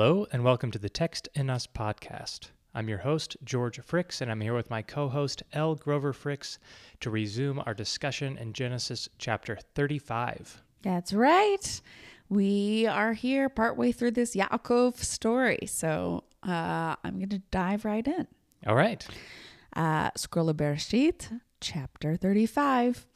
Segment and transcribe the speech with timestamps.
[0.00, 2.52] Hello, and welcome to the Text in Us podcast.
[2.74, 6.56] I'm your host, George Fricks, and I'm here with my co host, Elle Grover Fricks,
[7.00, 10.62] to resume our discussion in Genesis chapter 35.
[10.80, 11.82] That's right.
[12.30, 15.66] We are here partway through this Yaakov story.
[15.66, 18.26] So uh, I'm going to dive right in.
[18.66, 19.06] All right.
[19.76, 23.06] Uh, Scroll Bereshit, chapter 35.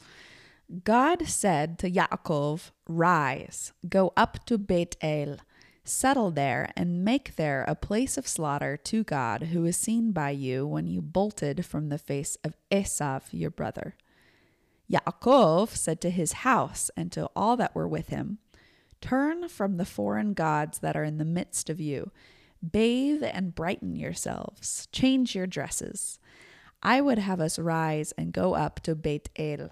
[0.85, 5.39] God said to Yaakov, Rise, go up to Beit El
[5.87, 10.31] Settle there and make there a place of slaughter to God, who is seen by
[10.31, 13.95] you when you bolted from the face of Esav, your brother.
[14.91, 18.39] Yaakov said to his house and to all that were with him,
[19.03, 22.11] Turn from the foreign gods that are in the midst of you.
[22.73, 24.89] Bathe and brighten yourselves.
[24.91, 26.19] Change your dresses.
[26.83, 29.71] I would have us rise and go up to Beit El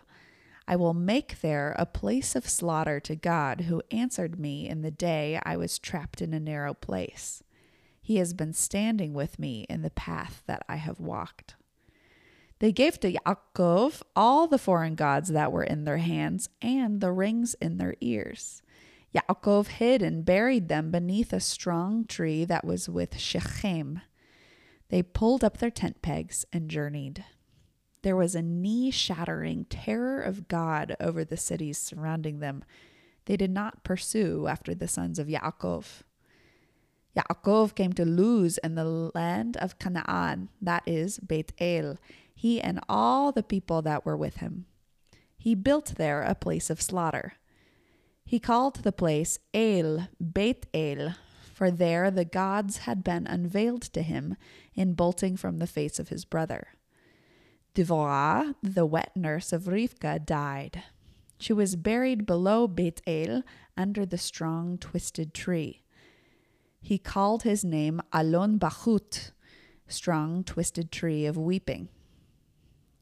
[0.66, 4.90] I will make there a place of slaughter to God, who answered me in the
[4.90, 7.42] day I was trapped in a narrow place.
[8.00, 11.54] He has been standing with me in the path that I have walked.
[12.58, 17.10] They gave to Yaakov all the foreign gods that were in their hands and the
[17.10, 18.62] rings in their ears.
[19.14, 24.00] Yaakov hid and buried them beneath a strong tree that was with Shechem.
[24.90, 27.24] They pulled up their tent pegs and journeyed.
[28.02, 32.64] There was a knee shattering terror of God over the cities surrounding them.
[33.26, 36.02] They did not pursue after the sons of Yaakov.
[37.16, 41.98] Yaakov came to Luz in the land of Canaan, that is, Beit El,
[42.34, 44.66] he and all the people that were with him.
[45.36, 47.34] He built there a place of slaughter.
[48.24, 51.14] He called the place El, Beit El,
[51.52, 54.36] for there the gods had been unveiled to him
[54.74, 56.68] in bolting from the face of his brother.
[57.74, 60.82] Devorah, the wet nurse of Rivka, died.
[61.38, 63.42] She was buried below Beit El
[63.76, 65.82] under the strong twisted tree.
[66.82, 69.30] He called his name Alon Bachut,
[69.88, 71.88] strong twisted tree of weeping.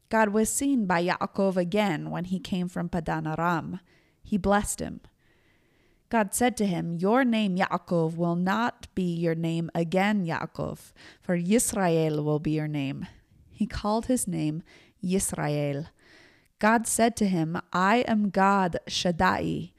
[0.09, 3.81] God was seen by Yaakov again when he came from Padan Aram.
[4.23, 5.01] He blessed him.
[6.11, 11.37] God said to him, Your name Yaakov will not be your name again, Yaakov, for
[11.37, 13.07] Yisrael will be your name
[13.61, 14.63] he called his name
[15.05, 15.89] Yisrael.
[16.59, 19.73] God said to him, I am God Shaddai.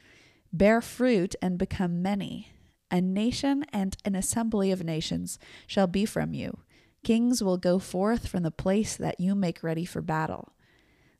[0.53, 2.49] Bear fruit and become many.
[2.91, 6.59] A nation and an assembly of nations shall be from you.
[7.03, 10.53] Kings will go forth from the place that you make ready for battle.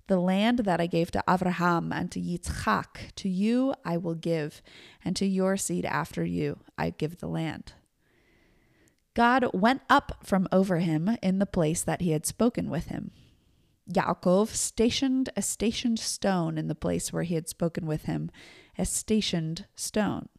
[0.06, 4.62] The land that I gave to Abraham and to Yitzchak, to you I will give,
[5.04, 7.74] and to your seed after you I give the land.
[9.14, 13.12] God went up from over him in the place that he had spoken with him.
[13.92, 18.32] Yaakov stationed a stationed stone in the place where he had spoken with him,
[18.78, 20.30] a stationed stone.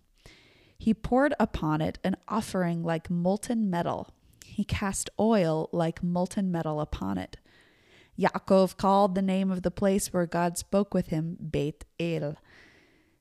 [0.78, 4.08] He poured upon it an offering like molten metal.
[4.44, 7.36] He cast oil like molten metal upon it.
[8.18, 12.36] Yaakov called the name of the place where God spoke with him Beit El.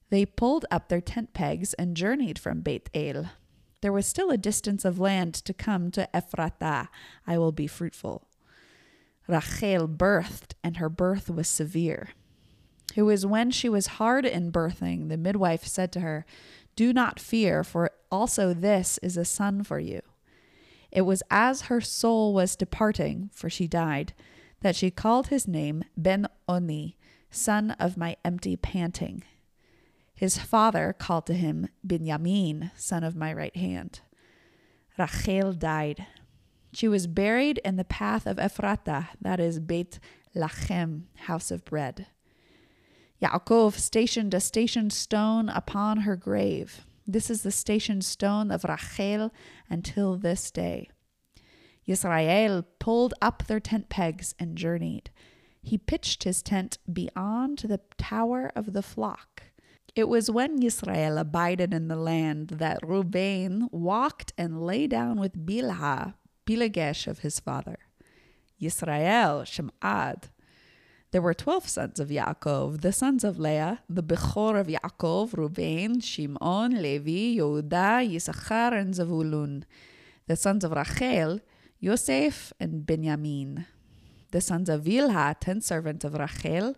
[0.09, 3.29] They pulled up their tent pegs and journeyed from Beit El.
[3.81, 6.87] There was still a distance of land to come to Ephratah.
[7.25, 8.27] I will be fruitful.
[9.27, 12.09] Rachel birthed, and her birth was severe.
[12.95, 16.25] It was when she was hard in birthing, the midwife said to her,
[16.75, 20.01] Do not fear, for also this is a son for you.
[20.91, 24.13] It was as her soul was departing, for she died,
[24.59, 26.97] that she called his name Ben Oni,
[27.29, 29.23] son of my empty panting.
[30.21, 34.01] His father called to him Binyamin, son of my right hand.
[34.95, 36.05] Rachel died.
[36.71, 39.97] She was buried in the path of Ephratah, that is Beit
[40.35, 42.05] Lachem, house of bread.
[43.19, 46.85] Yaakov stationed a stationed stone upon her grave.
[47.07, 49.31] This is the stationed stone of Rachel
[49.71, 50.91] until this day.
[51.87, 55.09] Yisrael pulled up their tent pegs and journeyed.
[55.63, 59.45] He pitched his tent beyond the tower of the flock.
[59.93, 65.45] It was when Israel abided in the land that Reuben walked and lay down with
[65.45, 66.13] Bilhah,
[66.45, 67.77] Pilegesh of his father.
[68.61, 70.29] Yisrael, Shemad.
[71.11, 75.99] There were twelve sons of Yaakov, the sons of Leah, the Bechor of Yaakov, Reuben,
[75.99, 79.63] Shimon, Levi, Yehuda, Yisachar, and Zavulun.
[80.27, 81.41] The sons of Rachel,
[81.81, 83.65] Yosef and Benjamin.
[84.31, 86.77] The sons of Bilhah, ten servants of Rachel,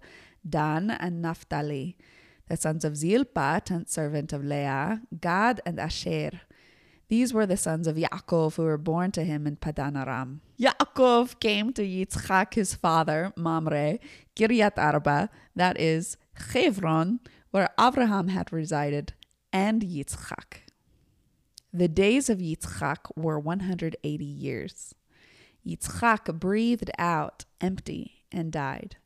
[0.49, 1.95] Dan and Naphtali
[2.47, 6.41] the sons of Zilpah, and servant of Leah, Gad and Asher.
[7.09, 10.41] These were the sons of Yaakov who were born to him in Padan Aram.
[10.59, 13.99] Yaakov came to Yitzchak his father, Mamre,
[14.35, 17.19] Kiryat Arba, that is, Hebron,
[17.51, 19.13] where Abraham had resided,
[19.51, 20.63] and Yitzchak.
[21.71, 24.95] The days of Yitzchak were 180 years.
[25.65, 28.97] Yitzchak breathed out empty and died.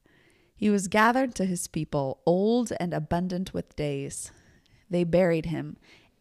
[0.57, 4.31] He was gathered to his people, old and abundant with days.
[4.89, 5.77] They buried him,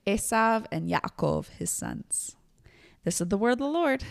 [0.06, 2.36] Esav and Yaakov, his sons.
[3.02, 4.04] This is the word of the Lord.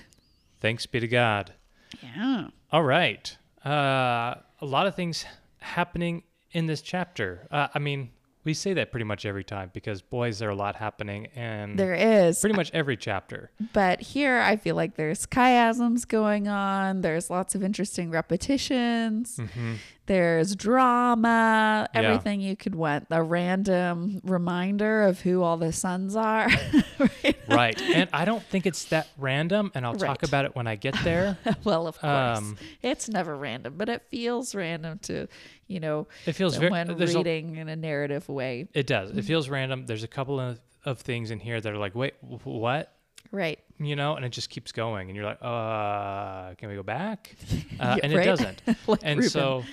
[0.59, 1.53] Thanks be to God.
[2.01, 2.47] Yeah.
[2.71, 3.37] All right.
[3.63, 5.25] Uh, a lot of things
[5.59, 7.47] happening in this chapter.
[7.51, 8.09] Uh, I mean,
[8.45, 11.77] we say that pretty much every time because boys, there are a lot happening and
[11.77, 12.39] There is.
[12.39, 13.51] pretty much every chapter.
[13.73, 17.01] But here I feel like there's chiasms going on.
[17.01, 19.37] There's lots of interesting repetitions.
[19.55, 19.73] hmm
[20.07, 22.01] There's drama, Yeah.
[22.01, 23.07] everything you could want.
[23.09, 26.47] A random reminder of who all the sons are.
[26.99, 27.34] Right?
[27.47, 27.79] Right.
[27.81, 30.95] And I don't think it's that random, and I'll talk about it when I get
[31.03, 31.37] there.
[31.63, 32.37] well, of course.
[32.37, 35.27] Um, it's never random, but it feels random to,
[35.67, 36.69] you know, It feels very.
[36.71, 38.67] someone There's a, reading in a narrative way.
[38.73, 39.11] it does.
[39.17, 39.85] It feels random.
[39.85, 42.91] There's a couple of, of things in here that are like, wait, wh- what?
[43.31, 43.59] Right.
[43.79, 47.35] You know, and it just keeps going, and you're like, uh, can we go back?
[47.79, 48.23] Uh, Yeah, and right?
[48.23, 48.61] it doesn't.
[48.87, 49.29] Like and Reuben.
[49.29, 49.63] so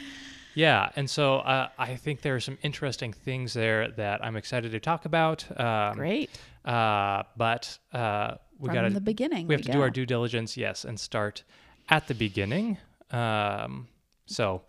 [0.54, 4.72] yeah and so uh, i think there are some interesting things there that i'm excited
[4.72, 6.30] to talk about um, Great.
[6.64, 9.47] Uh, but uh, we got the beginning.
[9.47, 11.44] we have to do our due diligence yes and start
[11.88, 12.79] at the beginning
[13.11, 13.88] um,
[14.26, 14.62] so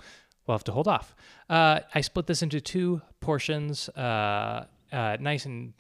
[0.45, 1.15] we'll have to hold off
[1.49, 5.73] uh, i split this into two portions uh, uh, nice and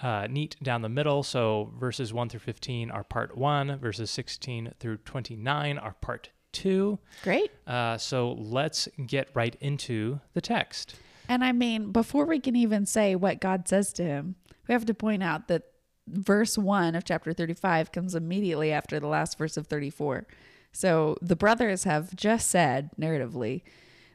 [0.00, 1.22] uh, neat down the middle.
[1.22, 6.98] So verses 1 through 15 are part 1, verses 16 through 29 are part 2.
[7.22, 7.50] Great.
[7.66, 10.96] Uh, so let's get right into the text.
[11.28, 14.36] And I mean, before we can even say what God says to him,
[14.68, 15.64] we have to point out that
[16.06, 20.26] verse 1 of chapter 35 comes immediately after the last verse of 34.
[20.72, 23.62] So the brothers have just said, narratively,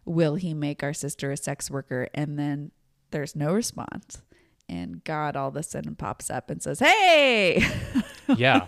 [0.05, 2.09] Will he make our sister a sex worker?
[2.13, 2.71] And then
[3.11, 4.21] there's no response.
[4.67, 7.65] And God all of a sudden pops up and says, Hey,
[8.35, 8.67] Yeah.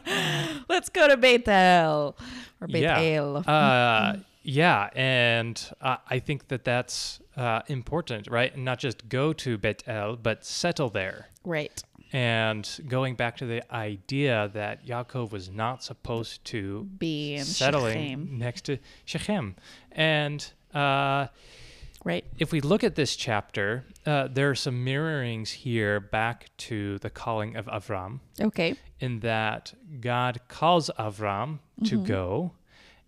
[0.70, 2.18] let's go to Bethel
[2.62, 2.96] or yeah.
[2.96, 3.44] Bethel.
[3.46, 4.90] Uh, yeah.
[4.96, 8.54] And uh, I think that that's uh, important, right?
[8.56, 11.30] And not just go to Bet El, but settle there.
[11.44, 11.84] right.
[12.14, 18.38] And going back to the idea that Yaakov was not supposed to Be settling Shechem.
[18.38, 19.56] next to Shechem.
[19.92, 21.28] And uh,
[22.06, 22.24] Right.
[22.38, 27.10] if we look at this chapter, uh, there are some mirrorings here back to the
[27.10, 28.76] calling of Avram, Okay.
[29.00, 32.52] in that God calls Avram to go,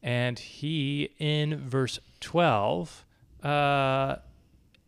[0.03, 3.05] and he, in verse 12,
[3.43, 4.15] uh,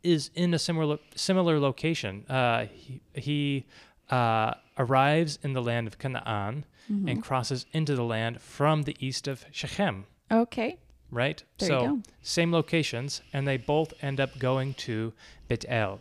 [0.03, 2.25] is in a similar similar location.
[2.29, 3.65] Uh, he he
[4.09, 6.65] uh, arrives in the land of Canaan
[7.07, 10.77] and crosses into the land from the east of Shechem Okay.
[11.11, 11.44] right?
[11.59, 15.13] There so same locations, and they both end up going to
[15.47, 16.00] Bet El.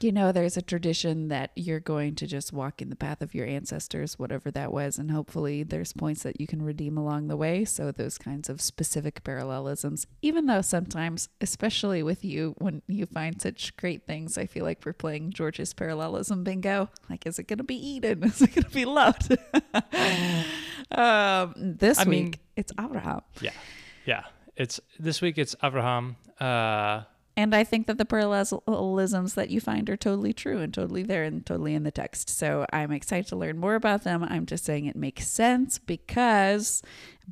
[0.00, 3.34] You know, there's a tradition that you're going to just walk in the path of
[3.34, 7.36] your ancestors, whatever that was, and hopefully there's points that you can redeem along the
[7.36, 7.64] way.
[7.64, 13.40] So, those kinds of specific parallelisms, even though sometimes, especially with you, when you find
[13.40, 16.90] such great things, I feel like we're playing George's parallelism bingo.
[17.08, 18.22] Like, is it going to be Eden?
[18.24, 19.26] Is it going to be Lot?
[20.90, 23.20] um, this I week, mean- it's Abraham.
[23.40, 23.50] Yeah,
[24.04, 24.24] yeah.
[24.56, 25.38] It's this week.
[25.38, 26.16] It's Abraham.
[26.40, 27.02] Uh,
[27.38, 31.22] And I think that the parallelisms that you find are totally true and totally there
[31.22, 32.30] and totally in the text.
[32.30, 34.24] So I'm excited to learn more about them.
[34.24, 36.82] I'm just saying it makes sense because,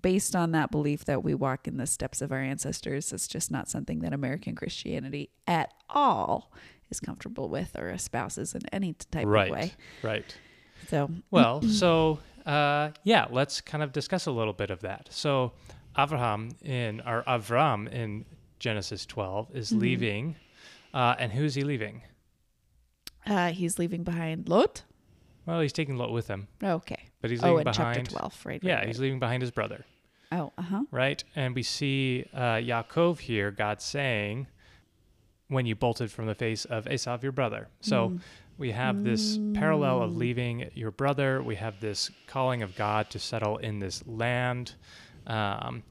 [0.03, 3.51] based on that belief that we walk in the steps of our ancestors, it's just
[3.51, 6.53] not something that American Christianity at all
[6.91, 9.73] is comfortable with or espouses in any type right, of way.
[10.03, 10.37] right.
[10.89, 15.09] So, Well, so uh, yeah, let's kind of discuss a little bit of that.
[15.11, 15.53] So
[15.97, 18.27] Abraham in or Avram in
[18.69, 19.79] Genesis 12 is Mm-hmm.
[19.79, 20.37] leaving,
[20.95, 22.01] uh, and who's he leaving?
[23.27, 24.85] uh, he's leaving behind Lot.
[25.45, 27.09] Well, he's taking Lot with him, Okay.
[27.21, 27.97] but he's Oh, leaving in behind.
[28.07, 28.61] chapter 12, right?
[28.65, 29.03] Yeah, right, he's right.
[29.03, 29.85] leaving behind his brother.
[30.33, 30.83] Oh, uh huh.
[30.91, 31.23] right?
[31.37, 34.47] And we see uh, Yaakov here, God saying,
[35.49, 37.69] when you bolted from the face of Esau, your brother.
[37.83, 38.21] So Mm.
[38.57, 41.43] we have this parallel of leaving your brother.
[41.43, 44.73] We have this calling of God to settle in this land.
[45.27, 45.83] Um,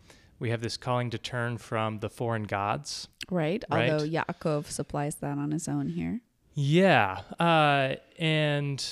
[0.44, 3.08] we have this calling to turn from the foreign gods.
[3.32, 3.64] Right.
[3.72, 3.90] Right.
[3.90, 6.20] Although Yaakov supplies that on his own here.
[6.54, 7.22] Yeah.
[7.40, 8.86] Uh, and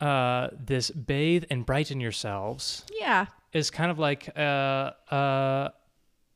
[0.00, 3.26] uh, this bathe and brighten yourselves Yeah.
[3.52, 5.72] is kind of like a, a,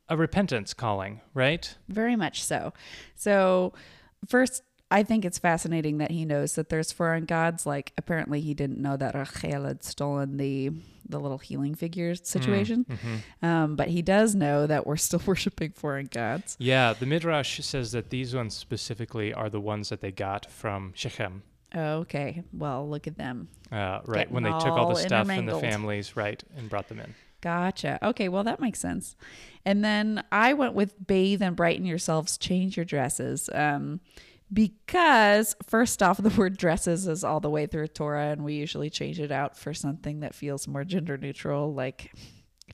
[0.08, 1.73] a repentance calling, right?
[1.88, 2.73] Very much so.
[3.14, 3.73] So,
[4.26, 7.66] first, I think it's fascinating that he knows that there's foreign gods.
[7.66, 10.70] Like, apparently, he didn't know that Rachel had stolen the
[11.08, 12.84] the little healing figures situation.
[12.84, 13.46] Mhm.
[13.46, 16.56] Um, but he does know that we're still worshiping foreign gods.
[16.58, 20.92] Yeah, the Midrash says that these ones specifically are the ones that they got from
[20.96, 21.42] Shechem.
[21.74, 22.42] Okay.
[22.52, 23.48] Well, look at them.
[23.70, 26.68] Uh, right Getting when they took all all the stuff and the families, right, and
[26.68, 27.14] brought them in.
[27.40, 27.98] Gotcha.
[28.04, 29.14] Okay, well that makes sense.
[29.64, 33.48] And then I went with bathe and brighten yourselves, change your dresses.
[33.52, 34.00] Um
[34.52, 38.90] because first off the word dresses is all the way through Torah and we usually
[38.90, 42.12] change it out for something that feels more gender neutral like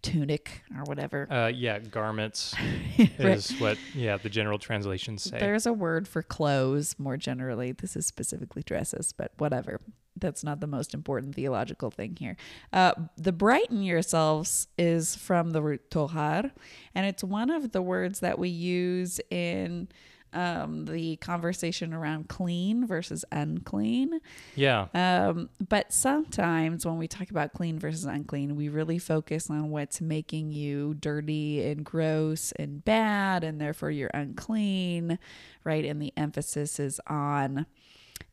[0.01, 1.31] tunic or whatever.
[1.31, 2.55] Uh, yeah, garments
[2.99, 3.21] Right.
[3.21, 5.39] is what yeah the general translations say.
[5.39, 7.73] There's a word for clothes more generally.
[7.73, 9.81] This is specifically dresses, but whatever.
[10.19, 12.37] That's not the most important theological thing here.
[12.73, 16.51] Uh, the brighten yourselves is from the root tohar,
[16.95, 19.89] and it's one of the words that we use in
[20.33, 24.21] um, the conversation around clean versus unclean.
[24.55, 29.71] yeah, Um, but sometimes when we talk about clean versus unclean, we really focus on
[29.71, 35.19] what's making you dirty and gross and bad, and therefore you're unclean,
[35.65, 35.85] right?
[35.85, 37.67] And the emphasis is on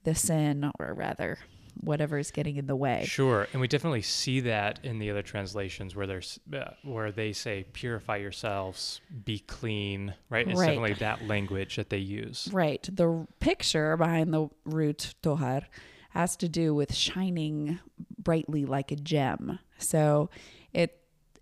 [0.04, 1.38] the sin, or rather,
[1.82, 3.06] whatever is getting in the way.
[3.06, 7.32] sure, and we definitely see that in the other translations where there's uh, where they
[7.34, 10.48] say purify yourselves, be clean, right?
[10.48, 10.68] It's Right.
[10.68, 12.50] definitely that language that they use.
[12.52, 12.88] Right.
[12.92, 15.64] The picture behind the root tohar
[16.12, 17.80] has to do with shining
[18.18, 19.60] brightly like a gem.
[19.78, 20.30] So
[20.74, 20.99] it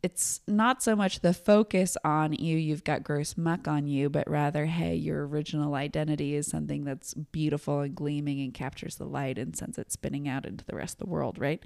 [0.08, 4.26] it's not so much the focus on you you've got gross muck on you but
[4.30, 9.38] rather hey your original identity is something that's beautiful and gleaming and captures the light
[9.38, 11.62] and sends it spinning out into the rest of the world right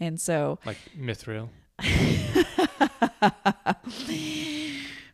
[0.00, 1.50] and so Like mithril.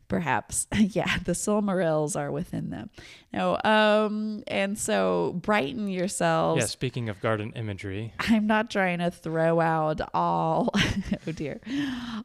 [0.08, 2.90] perhaps yeah the silmarils are within them.
[3.32, 6.60] No um and so brighten yourselves.
[6.60, 10.70] Yeah, speaking of garden imagery, i'm not trying to throw out all
[11.26, 11.60] oh dear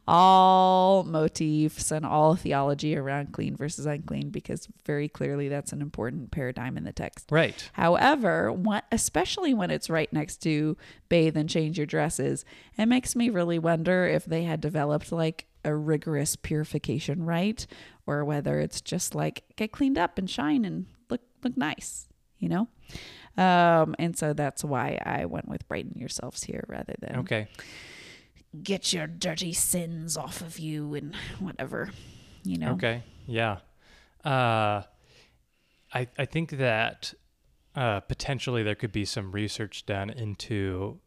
[0.08, 6.30] all motifs and all theology around clean versus unclean because very clearly that's an important
[6.30, 7.30] paradigm in the text.
[7.30, 7.70] Right?
[7.72, 10.76] However, what, especially when it's right next to
[11.08, 12.44] bathe and change your dresses,
[12.76, 17.66] it makes me really wonder if they had developed like a rigorous purification rite
[18.06, 22.06] or whether it's just like get cleaned up and shine and look look nice,
[22.38, 22.68] you know?
[23.36, 27.48] Um, and so that's why I went with brighten yourselves here rather than Okay,
[28.62, 31.90] get your dirty sins off of you and whatever,
[32.44, 32.72] you know?
[32.74, 33.58] okay, yeah.
[34.24, 34.82] Uh,
[35.92, 37.14] I I think that
[37.74, 41.00] uh, potentially there could be some research done into,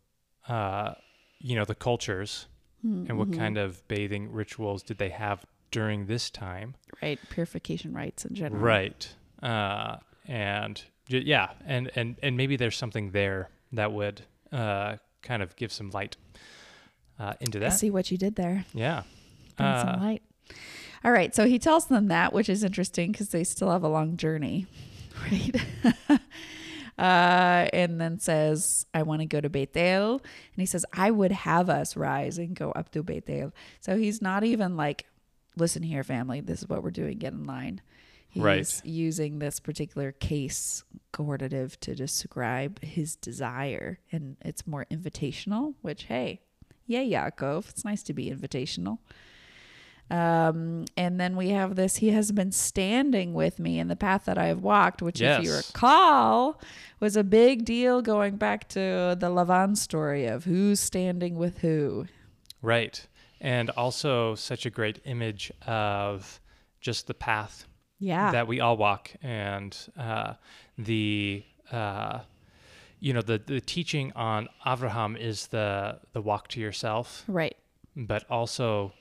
[0.49, 0.93] uh,
[1.39, 2.47] you know, the cultures
[2.83, 7.19] and what kind of bathing rituals did they have during this time, Right.
[7.29, 8.61] Purification rites in general.
[8.61, 9.07] right?
[9.43, 15.55] Uh, and yeah, and and and maybe there's something there that would uh, kind of
[15.57, 16.15] give some light
[17.19, 17.71] uh, into I that.
[17.73, 18.65] see what you did there.
[18.73, 19.03] Yeah.
[19.57, 20.21] Bring some Uh, light.
[21.03, 23.87] All right, so he tells them that, which is interesting because they still have a
[23.89, 24.65] long journey,
[25.31, 25.55] right?
[26.97, 31.31] uh, and then says, "I want to go to Bethel," and he says, "I would
[31.31, 35.05] have us rise and go up to Bethel." So he's not even like,
[35.55, 37.17] "Listen here, family, this is what we're doing.
[37.17, 37.81] Get in line."
[38.29, 38.81] He's Right.
[38.83, 45.75] using this particular case cohortative to describe his desire, and it's more invitational.
[45.81, 46.41] Which, hey,
[46.85, 48.99] yeah, Yaakov, it's nice to be invitational.
[50.09, 54.25] Um, and then we have this He has been standing with me in the path
[54.25, 56.61] that I have walked, which, if you recall,
[56.99, 58.79] was a big deal going back to
[59.19, 62.05] the Lavan story of who's standing with who.
[62.61, 63.05] Right.
[63.41, 66.39] And also such a great image of
[66.79, 67.67] just the path
[67.99, 68.31] Yeah.
[68.31, 70.33] that we all walk and uh,
[70.77, 72.19] the uh,
[72.99, 77.55] you know the the teaching on Avraham is the the walk to yourself, right.
[77.95, 78.93] but also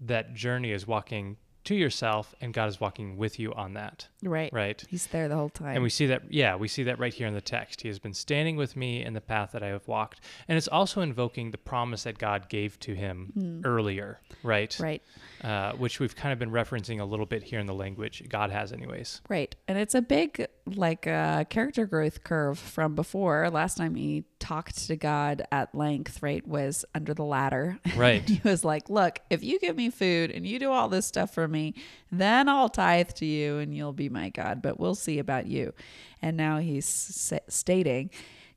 [0.00, 1.36] that journey is walking
[1.66, 4.06] to yourself and God is walking with you on that.
[4.22, 4.52] Right.
[4.52, 4.82] Right.
[4.88, 5.74] He's there the whole time.
[5.74, 7.80] And we see that, yeah, we see that right here in the text.
[7.80, 10.20] He has been standing with me in the path that I have walked.
[10.46, 14.76] And it's also invoking the promise that God gave to him earlier, right?
[14.78, 15.02] Right.
[15.42, 18.22] Uh, which we've kind of been referencing a little bit here in the language.
[18.28, 19.20] God has, anyways.
[19.28, 19.54] Right.
[19.66, 23.48] And it's a big, like, a character growth curve from before.
[23.50, 27.78] Last time he talked to God at length, right, was under the ladder.
[27.96, 28.28] Right.
[28.28, 31.32] he was like, Look, if you give me food and you do all this stuff
[31.32, 31.74] for me,
[32.10, 34.60] then I'll tithe to you and you'll be my God.
[34.60, 35.72] But we'll see about you.
[36.20, 36.84] And now he's
[37.32, 38.10] s- stating,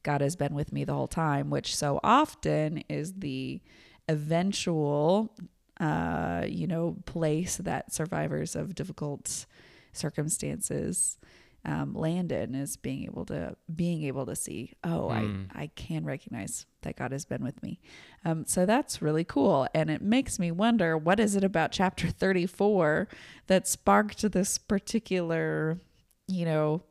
[0.04, 3.62] God has been with me the whole time, which so often is the
[4.08, 5.34] eventual,
[5.80, 9.46] uh, you know, place that survivors of difficult
[9.94, 11.18] circumstances
[11.66, 15.44] um, land in is being able to being able to see oh Hmm.
[15.54, 17.80] I, I can recognize that god has been with me.
[18.24, 19.68] Um, so that's really cool.
[19.74, 23.08] And it makes me wonder what is it about chapter 34
[23.48, 25.80] that sparked this particular
[26.28, 26.84] you know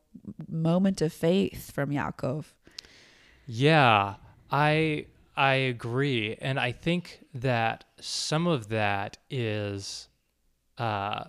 [0.49, 2.47] moment of faith from yaakov?
[3.47, 4.17] Yeah,
[4.51, 5.07] I
[5.37, 10.09] I agree, and I think that some of that is
[10.79, 11.25] uh,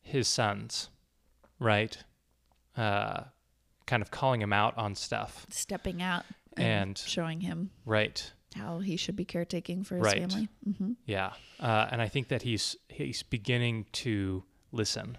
[0.00, 0.88] his sons,
[1.62, 1.96] right?
[2.76, 3.24] Uh,
[3.86, 6.24] kind of calling him out on stuff, Stepping out
[6.56, 8.32] And- showing him right?
[8.54, 10.18] how he should be caretaking for his Right.
[10.18, 10.48] family.
[10.78, 15.18] hmm Yeah, uh, and I think that he's he's beginning to listen.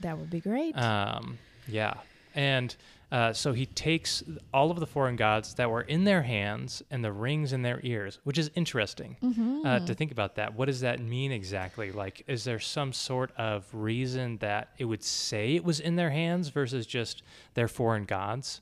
[0.00, 0.76] That would be great.
[0.76, 1.94] Um, yeah,
[2.34, 2.74] and
[3.12, 4.22] uh, so he takes
[4.54, 7.80] all of the foreign gods that were in their hands and the rings in their
[7.82, 9.66] ears, which is interesting Mm-hmm.
[9.66, 10.36] uh, to think about.
[10.36, 11.90] That what does that mean exactly?
[11.92, 16.10] Like, is there some sort of reason that it would say it was in their
[16.10, 17.22] hands versus just
[17.54, 18.60] their foreign gods?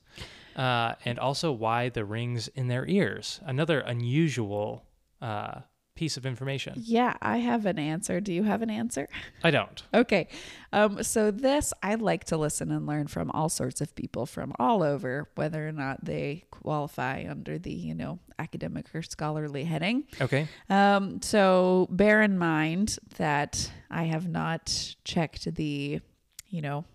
[0.55, 3.39] Uh, and also, why the rings in their ears?
[3.45, 4.83] Another unusual
[5.21, 5.61] uh,
[5.99, 6.73] piece of information.
[6.77, 8.21] yeah, I have an answer.
[8.21, 9.09] Do you have an answer?
[9.43, 9.83] I don't.
[9.93, 10.29] Okay.
[10.71, 14.53] Um, so this I like to listen and learn from all sorts of people from
[14.57, 20.05] all over, whether or not they qualify under the, you know, academic or scholarly heading.
[20.21, 20.47] Okay.
[20.69, 25.99] Um, so bear in mind that I have not checked the,
[26.47, 26.85] you know,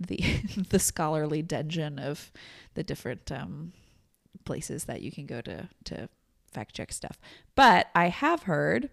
[0.00, 0.16] the
[0.70, 2.32] the scholarly dungeon of
[2.72, 3.74] the different um,
[4.46, 6.08] places that you can go to to
[6.56, 7.18] fact check stuff.
[7.54, 8.88] But I have heard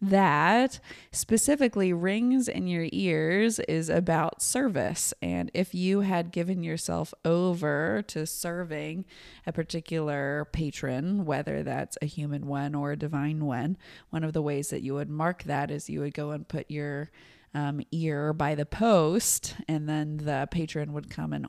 [0.00, 0.78] that
[1.10, 8.04] specifically rings in your ears is about service and if you had given yourself over
[8.06, 9.06] to serving
[9.46, 13.78] a particular patron whether that's a human one or a divine one
[14.10, 16.70] one of the ways that you would mark that is you would go and put
[16.70, 17.10] your
[17.54, 21.46] um, ear by the post and then the patron would come and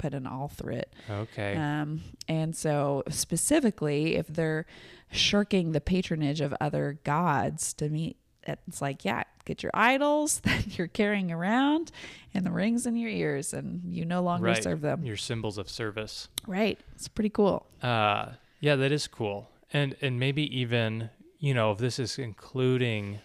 [0.00, 1.54] put an awl through it Okay.
[1.56, 4.64] um, and so, specifically, if they're
[5.12, 10.78] shirking the patronage of other gods, to me, it's like, yeah, get your idols that
[10.78, 11.92] you're carrying around
[12.32, 14.62] and the rings in your ears, and you no longer right.
[14.62, 15.04] serve them.
[15.04, 16.28] Your symbols of service.
[16.46, 16.78] Right.
[16.94, 17.66] It's pretty cool.
[17.82, 19.48] Uh, yeah, that is cool.
[19.72, 23.20] And and maybe even you know if this is including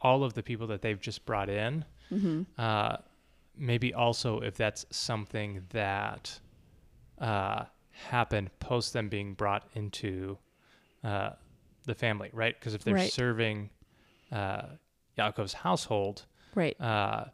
[0.00, 1.84] all of the people that they've just brought in,
[2.58, 2.96] uh,
[3.58, 6.40] maybe also if that's something that
[7.18, 10.38] uh, happened post them being brought into
[11.04, 11.30] uh,
[11.84, 12.58] the family, right?
[12.58, 13.10] Because if they're Right.
[13.12, 13.70] serving
[14.32, 14.62] uh,
[15.18, 16.80] Yaakov's household, Right.
[16.80, 17.24] uh,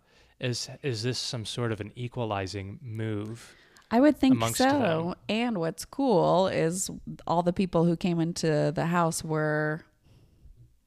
[0.41, 3.55] is is this some sort of an equalizing move?
[3.91, 4.69] I would think so.
[4.69, 5.15] them.
[5.29, 6.91] And what's cool is
[7.27, 9.85] all the people who came into the house were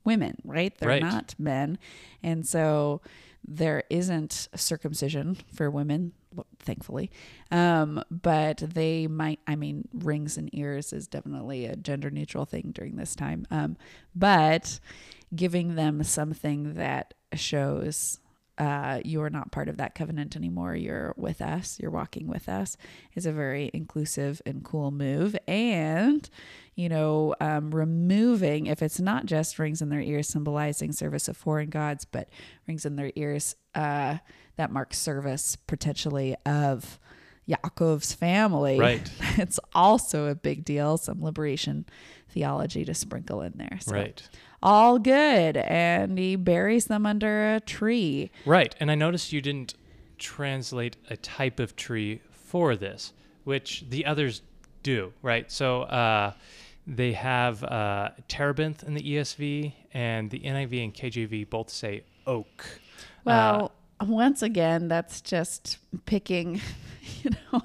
[0.03, 0.77] women, right?
[0.77, 1.01] They're Right.
[1.01, 1.77] not men.
[2.23, 3.01] And so
[3.47, 6.11] there isn't circumcision for women,
[6.59, 7.09] thankfully.
[7.49, 12.71] Um, but they might, I mean, rings and ears is definitely a gender neutral thing
[12.73, 13.47] during this time.
[13.49, 13.77] Um,
[14.13, 14.79] but
[15.35, 18.19] giving them something that shows
[18.57, 20.75] uh, you're not part of that covenant anymore.
[20.75, 21.79] You're with us.
[21.79, 22.75] You're walking with us
[23.15, 25.35] is a very inclusive and cool move.
[25.47, 26.27] And,
[26.77, 31.35] you know, um, removing, if it's not just rings in their ears symbolizing service of
[31.35, 32.29] foreign gods, but
[32.67, 34.17] rings in their ears uh,
[34.57, 36.99] that mark service potentially of
[37.49, 38.79] Yaakov's family.
[38.79, 39.11] Right.
[39.39, 40.97] It's also a big deal.
[40.97, 41.85] Some liberation
[42.29, 43.79] theology to sprinkle in there.
[43.81, 44.21] So Right.
[44.61, 45.57] all good.
[45.57, 48.29] And he buries them under a tree.
[48.45, 48.75] Right.
[48.79, 49.73] And I noticed you didn't
[50.19, 53.13] translate a type of tree for this,
[53.45, 54.41] which the others
[54.83, 55.51] do, right?
[55.51, 56.33] So uh,
[56.87, 62.79] they have uh, terebinth in the ESV, and the NIV and KJV both say oak.
[63.25, 63.71] Uh, Well,
[64.01, 66.61] once again, that's just picking,
[67.23, 67.61] you know,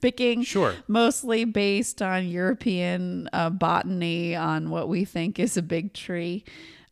[0.00, 0.74] picking sure.
[0.88, 6.44] mostly based on European uh, botany on what we think is a big tree.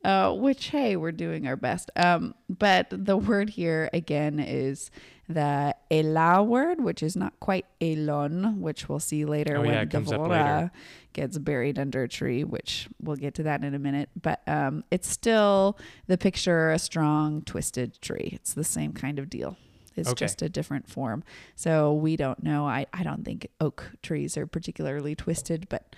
[0.05, 1.91] Uh, which hey, we're doing our best.
[1.97, 4.91] Um, but the word here again is
[5.29, 9.81] the Elah word, which is not quite Elon, which we'll see later Oh, when yeah,
[9.83, 10.71] it Devorah
[11.13, 14.09] gets buried under a tree, which we'll get to that in a minute.
[14.21, 18.31] But um, it's still the picture a strong, twisted tree.
[18.35, 19.57] It's the same kind of deal.
[19.97, 20.27] It's Okay.
[20.27, 21.25] just a different form.
[21.57, 22.67] So we don't know.
[22.69, 25.95] I, I don't think oak trees are particularly twisted, but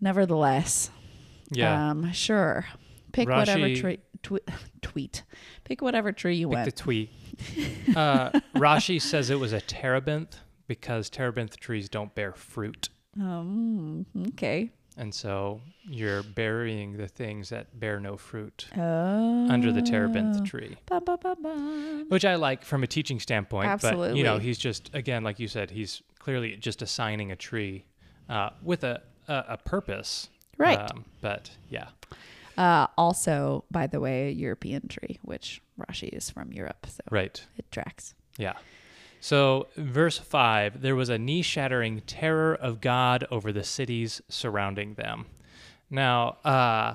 [0.00, 0.90] nevertheless,
[1.50, 1.90] Yeah.
[1.90, 2.66] um, sure.
[3.14, 4.40] Pick whatever tree, twi-
[4.82, 5.22] tweet.
[5.64, 6.64] Pick whatever tree you Pick want.
[6.66, 7.10] the tweet.
[7.96, 12.88] Uh, Rashi says it was a terebinth because terebinth trees don't bear fruit.
[13.20, 14.70] um, okay.
[14.96, 19.48] And so you're burying the things that bear no fruit Oh.
[19.50, 20.76] under the terebinth tree.
[20.86, 21.34] Ba, ba, ba,
[22.08, 23.80] which I like from a teaching standpoint.
[23.82, 27.84] But you know, he's just again, like you said, he's clearly just assigning a tree
[28.28, 30.28] uh, with a, a a purpose.
[30.58, 30.78] Right.
[30.78, 31.88] Um, but yeah,
[32.56, 37.44] Uh, also, by the way, a European tree, which Rashi is from Europe, so right.
[37.56, 38.14] it tracks.
[38.38, 38.54] Yeah.
[39.20, 44.94] So, verse 5 there was a knee shattering terror of God over the cities surrounding
[44.94, 45.26] them.
[45.90, 46.94] Now, uh,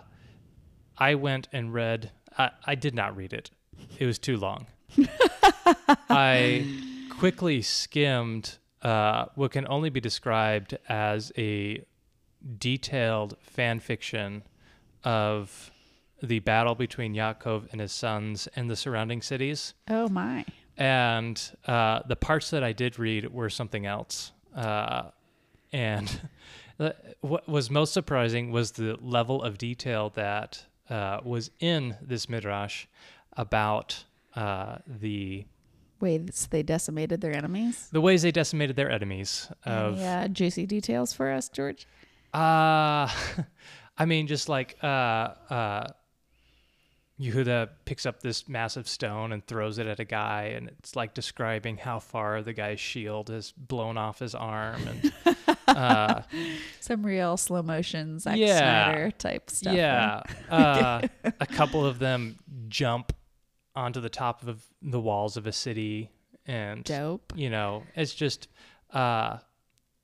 [0.98, 3.52] I went and read, I, I did not read it,
[3.98, 4.68] it was too long.
[6.10, 6.68] I
[7.10, 11.84] quickly skimmed uh, what can only be described as a
[12.58, 14.44] detailed fan fiction
[15.04, 15.72] of
[16.22, 19.74] the battle between Yaakov and his sons and the surrounding cities.
[19.90, 20.46] Oh my.
[20.78, 24.32] And uh, the parts that I did read were something else.
[24.56, 25.12] Uh,
[25.72, 26.22] and
[27.22, 32.86] what was most surprising was the level of detail that uh, was in this midrash
[33.34, 34.04] about
[34.36, 35.46] uh, the
[36.02, 37.90] Ways they decimated their enemies.
[37.92, 39.50] the ways they decimated their enemies.
[39.66, 41.86] Of Any uh, juicy details for us, George?
[42.34, 43.10] Uh
[44.00, 45.88] I mean just like uh uh
[47.20, 51.14] Yehuda picks up this massive stone and throws it at a guy and it's like
[51.14, 55.14] describing how far the guy's shield has blown off his arm and
[55.68, 56.22] uh
[56.80, 58.58] Some real slow motion Zack Yeah.
[58.58, 59.74] Snyder type stuff.
[59.76, 61.02] yeah uh
[61.42, 63.12] a couple of them jump
[63.76, 66.10] onto the top of the walls of a city
[66.46, 67.34] and Dope.
[67.36, 68.48] you know it's just
[68.94, 69.40] uh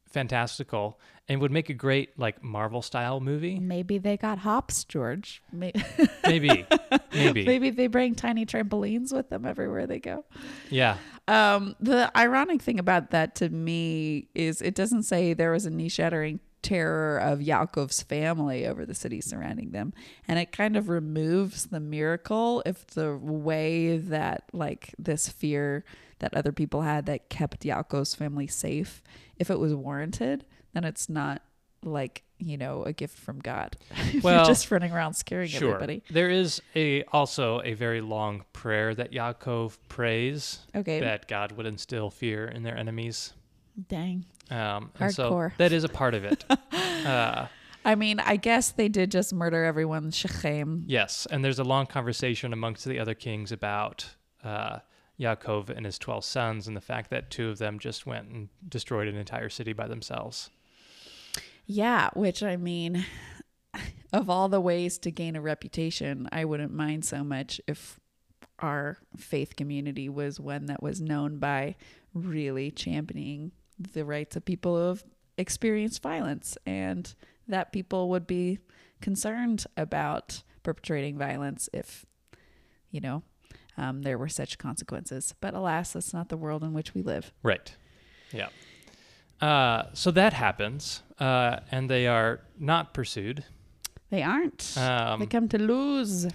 [0.10, 5.41] fantastical and would make a great like Marvel style movie Maybe they got hops, George.
[5.51, 5.73] May-
[6.25, 6.65] maybe
[7.13, 10.25] maybe Maybe they bring tiny trampolines with them everywhere they go.
[10.69, 15.65] yeah Um, the ironic thing about that to me is it doesn't say there was
[15.65, 19.93] a knee shattering terror of Yaakov's family over the city surrounding them.
[20.27, 25.83] And it kind of removes the miracle if the way that, like, this fear
[26.19, 29.03] that other people had that kept Yaakov's family safe,
[29.38, 30.43] if it was warranted,
[30.75, 31.41] then it's not
[31.83, 33.77] like, you know, a gift from God.
[34.23, 35.75] Well, you're just running around scaring Sure.
[35.75, 36.03] everybody.
[36.09, 40.99] There is a also a very long prayer that Yaakov prays Okay.
[40.99, 43.33] that God would instill fear in their enemies.
[43.88, 44.25] Dang.
[44.49, 45.51] Um, and so Hardcore.
[45.57, 46.45] that is a part of it.
[46.71, 47.47] uh,
[47.83, 50.83] I mean, I guess they did just murder everyone Shechem.
[50.88, 54.79] yes, and there's a long conversation amongst the other kings about uh,
[55.19, 58.49] Yaakov and his twelve sons, and the fact that two of them just went and
[58.67, 60.49] destroyed an entire city by themselves.
[61.65, 63.06] Yeah, which I mean,
[64.13, 67.99] of all the ways to gain a reputation, I wouldn't mind so much if
[68.60, 71.75] our faith community was one that was known by
[72.13, 75.04] really championing the rights of people who have
[75.38, 77.13] experienced violence and
[77.47, 78.60] that people would be
[79.01, 82.06] concerned about perpetrating violence if,
[82.89, 83.23] you know,
[83.78, 85.36] um, there were such consequences.
[85.41, 87.34] But alas, that's not the world in which we live.
[87.43, 87.75] Right.
[88.32, 88.47] Yeah.
[89.41, 93.43] Uh, so that happens, uh, and they are not pursued.
[94.10, 94.76] They aren't.
[94.78, 96.28] Um, they come to Luz.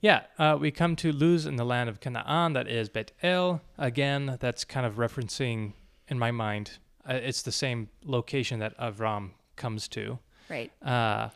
[0.00, 3.60] Yeah, uh, we come to Luz in the land of Canaan, that is Bet El.
[3.76, 5.72] Again, that's kind of referencing,
[6.08, 10.18] in my mind, uh, it's the same location that Avram comes to.
[10.48, 10.70] Right.
[10.82, 11.28] Uh,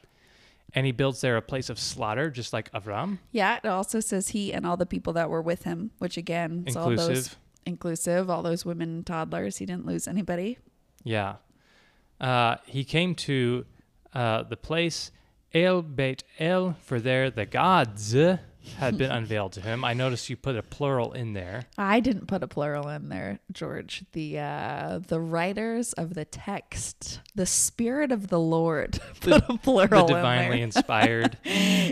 [0.75, 4.29] and he builds there a place of slaughter, just like Avram, Yeah, it also says
[4.29, 7.39] he and all the people that were with him, which again, is all those inclusive.
[7.67, 9.59] inclusive, all those women and toddlers.
[9.59, 10.59] He didn't lose anybody.
[11.05, 11.37] Yeah.
[12.21, 13.67] Uh, he came to
[14.15, 15.11] uh, the place
[15.53, 18.15] El Beit El, for there the gods
[18.79, 19.85] had been unveiled to him.
[19.85, 21.64] I noticed you put a plural in there.
[21.77, 24.05] I didn't put a plural in there, George.
[24.12, 30.07] The uh the writers of the text, the spirit of the Lord put a plural
[30.07, 30.64] The in divinely there.
[30.64, 31.38] inspired.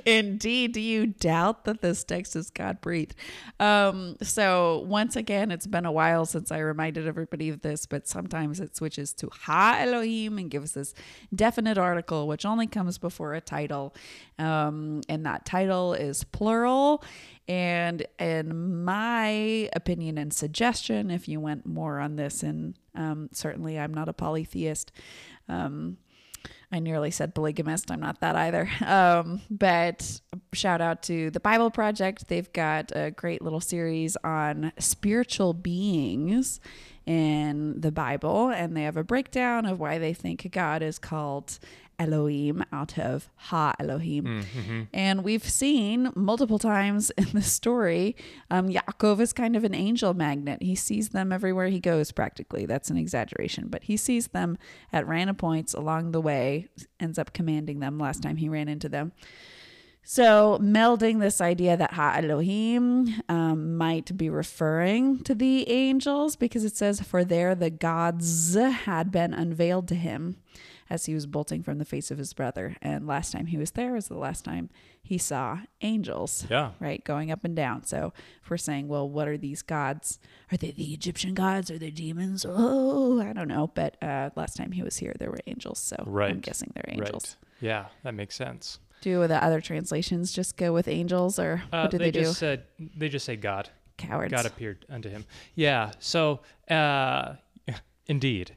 [0.06, 3.14] Indeed, do you doubt that this text is God breathed?
[3.58, 8.06] Um, so once again, it's been a while since I reminded everybody of this, but
[8.08, 10.94] sometimes it switches to Ha Elohim and gives this
[11.34, 13.94] definite article, which only comes before a title,
[14.38, 16.59] um, and that title is plural.
[17.48, 23.78] And in my opinion and suggestion, if you went more on this, and um, certainly
[23.78, 24.92] I'm not a polytheist.
[25.48, 25.96] Um,
[26.72, 27.90] I nearly said polygamist.
[27.90, 28.68] I'm not that either.
[28.90, 30.20] Um, but
[30.52, 32.28] shout out to the Bible Project.
[32.28, 36.60] They've got a great little series on spiritual beings
[37.06, 41.58] in the Bible, and they have a breakdown of why they think God is called
[42.00, 44.26] Elohim out of Ha Elohim.
[44.92, 48.16] And we've seen multiple times in the story,
[48.50, 50.62] um, Yaakov is kind of an angel magnet.
[50.62, 52.66] He sees them everywhere he goes, practically.
[52.66, 54.56] That's an exaggeration, but he sees them
[54.92, 58.88] at random points along the way, ends up commanding them last time he ran into
[58.88, 59.12] them.
[60.02, 66.64] So, melding this idea that Ha Elohim um, might be referring to the angels because
[66.64, 70.36] it says, For there the gods had been unveiled to him.
[70.90, 72.76] As he was bolting from the face of his brother.
[72.82, 74.68] And last time he was there was the last time
[75.02, 76.44] he saw angels.
[76.50, 76.72] Yeah.
[76.80, 77.84] Right, going up and down.
[77.84, 80.18] So if we're saying, well, what are these gods?
[80.52, 81.70] Are they the Egyptian gods?
[81.70, 82.44] Are they demons?
[82.46, 83.70] Oh, I don't know.
[83.72, 85.78] But uh, last time he was here, there were angels.
[85.78, 86.30] So right.
[86.30, 87.36] I'm guessing they're angels.
[87.40, 87.68] Right.
[87.68, 88.80] Yeah, that makes sense.
[89.02, 92.20] Do the other translations just go with angels, or Uh, what do they, do?
[92.20, 92.64] just said
[92.96, 93.70] they just say God.
[93.96, 94.32] Cowards.
[94.32, 95.24] God appeared unto him.
[95.54, 95.92] Yeah.
[96.00, 97.34] So, uh,
[98.06, 98.54] indeed.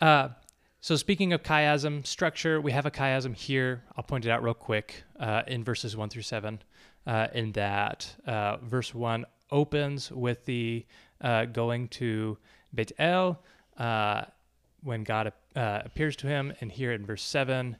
[0.00, 0.28] Uh,
[0.84, 3.82] so speaking of chiasm structure, we have a chiasm here.
[3.96, 6.60] I'll point it out real quick uh, in verses one through seven.
[7.06, 10.84] Uh, in that uh, verse one opens with the
[11.22, 12.36] uh, going to
[12.74, 13.40] Beit El
[13.78, 14.24] uh,
[14.82, 17.78] when God uh, appears to him, and here in verse seven,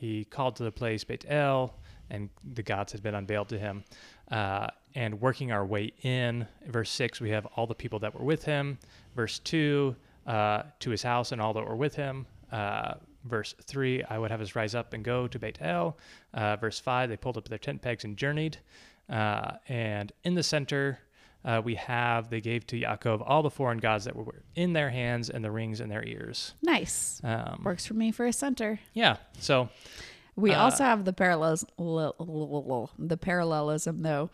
[0.00, 1.72] he called to the place Beit El,
[2.10, 3.84] and the gods had been unveiled to him.
[4.96, 8.44] And working our way in, verse six, we have all the people that were with
[8.44, 8.76] him.
[9.14, 9.94] Verse two,
[10.26, 12.26] uh, to his house and all that were with him.
[12.52, 15.96] Uh, verse 3, I would have us rise up and go to Beit El.
[16.34, 18.56] Uh, verse 5, they pulled up their tent pegs and journeyed.
[19.08, 20.98] Uh, and in the center,
[21.44, 24.90] uh, we have they gave to Yaakov all the foreign gods that were in their
[24.90, 26.54] hands and the rings in their ears.
[26.62, 27.20] Nice.
[27.24, 28.78] Um, Works for me for a center.
[28.94, 29.68] yeah, so
[30.36, 34.30] We Uh, also have the parallels, the parallelism though,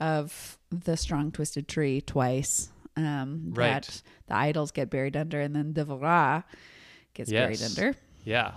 [0.00, 2.70] of the strong twisted tree twice.
[2.96, 3.82] Um, Right.
[3.82, 6.44] That the idols get buried under, and then Devorah
[7.14, 7.78] gets buried Yes.
[7.78, 7.94] under.
[8.24, 8.52] yeah,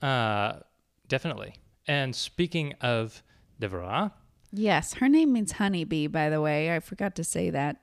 [0.00, 0.60] uh,
[1.08, 1.54] definitely.
[1.86, 3.22] And speaking of
[3.60, 4.12] Devorah,
[4.54, 6.08] Yes, her name means honeybee.
[6.08, 7.78] By the way, I forgot to say that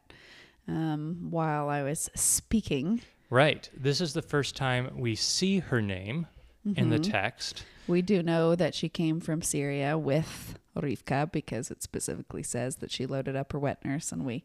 [0.67, 3.01] um, while I was speaking.
[3.31, 6.27] right, this is the first time we see her name
[6.75, 7.63] in the text.
[7.87, 12.91] We do know that she came from Syria with Rivka because it specifically says that
[12.91, 14.43] she loaded up her wet nurse, and we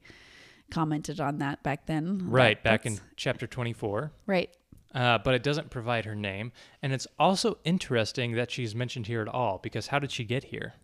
[0.70, 2.30] commented on that back then.
[2.30, 4.12] Right, That- back in chapter 24.
[4.26, 4.48] right.
[4.94, 6.52] Uh, but it doesn't provide her name.
[6.82, 10.44] And it's also interesting that she's mentioned here at all because how did she get
[10.44, 10.74] here?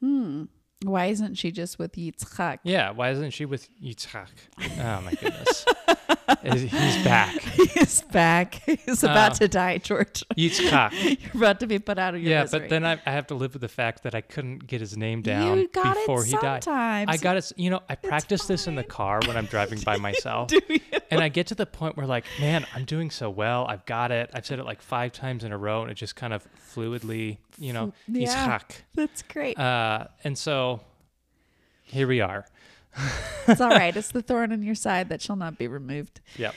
[0.00, 0.44] Hmm.
[0.84, 2.58] Why isn't she just with Yitzchak?
[2.62, 4.28] Yeah, why isn't she with Yitzhak?
[4.78, 5.64] Oh my goodness.
[6.42, 7.30] He's back.
[7.40, 8.54] He's back.
[8.66, 10.24] He's about Uh, to die, George.
[10.36, 10.92] Yitzhak.
[11.34, 12.60] You're about to be put out of your Yeah, misery.
[12.60, 14.96] but then I, I have to live with the fact that I couldn't get his
[14.96, 16.64] name down you got before it he died.
[16.64, 17.10] sometimes.
[17.10, 17.52] I got it.
[17.56, 20.50] You know, I practice this in the car when I'm driving by myself.
[21.10, 23.64] And I get to the point where, like, man, I'm doing so well.
[23.68, 24.30] I've got it.
[24.34, 27.38] I've said it like five times in a row, and it just kind of fluidly,
[27.58, 28.34] you know, Yeah.
[28.58, 28.82] Yitzhak.
[28.94, 29.58] That's great.
[29.58, 30.80] Uh, and so
[31.82, 32.46] here we are.
[33.46, 33.96] It's all right.
[33.96, 36.20] It's the thorn in your side that shall not be removed.
[36.36, 36.54] Yep.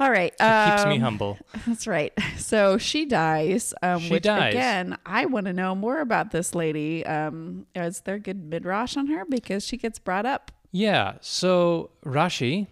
[0.00, 0.32] All right.
[0.40, 1.38] It keeps me um, humble.
[1.66, 2.12] That's right.
[2.36, 3.74] So she dies.
[3.82, 4.54] Um, She which dies.
[4.54, 7.04] again, I want to know more about this lady.
[7.06, 10.50] Um, is there good midrash on her because she gets brought up?
[10.70, 11.14] Yeah.
[11.20, 12.66] So Rashi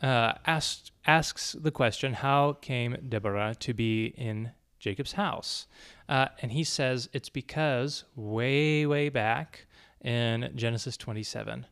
[0.00, 5.66] uh, asked, asks the question How came Deborah to be in Jacob's house?
[6.08, 9.66] Uh, and he says it's because way, way back
[10.02, 11.66] in Genesis 27,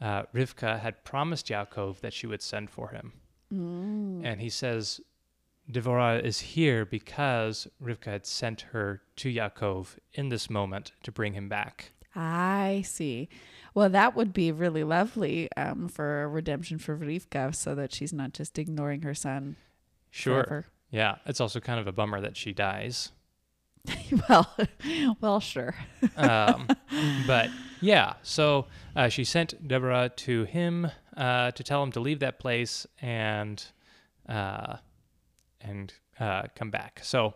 [0.00, 3.12] uh, Rivka had promised Yaakov that she would send for him.
[3.50, 5.00] And he says,
[5.72, 11.32] Devorah is here because Rivka had sent her to Yaakov in this moment to bring
[11.32, 11.92] him back.
[12.14, 13.28] I see.
[13.74, 18.32] Well, that would be really lovely um, for redemption for Rivka so that she's not
[18.32, 19.56] just ignoring her son
[20.10, 20.42] Sure.
[20.44, 20.66] forever.
[20.90, 21.16] Yeah.
[21.26, 23.12] It's also kind of a bummer that she dies.
[24.28, 24.54] well,
[25.20, 25.74] well, sure.
[26.16, 26.66] um,
[27.26, 27.48] but
[27.80, 32.38] yeah, so uh, she sent Deborah to him uh, to tell him to leave that
[32.38, 33.62] place and
[34.28, 34.76] uh,
[35.60, 37.00] and uh, come back.
[37.02, 37.34] So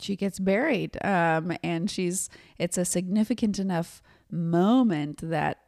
[0.00, 5.58] she gets buried um, and she's it's a significant enough moment that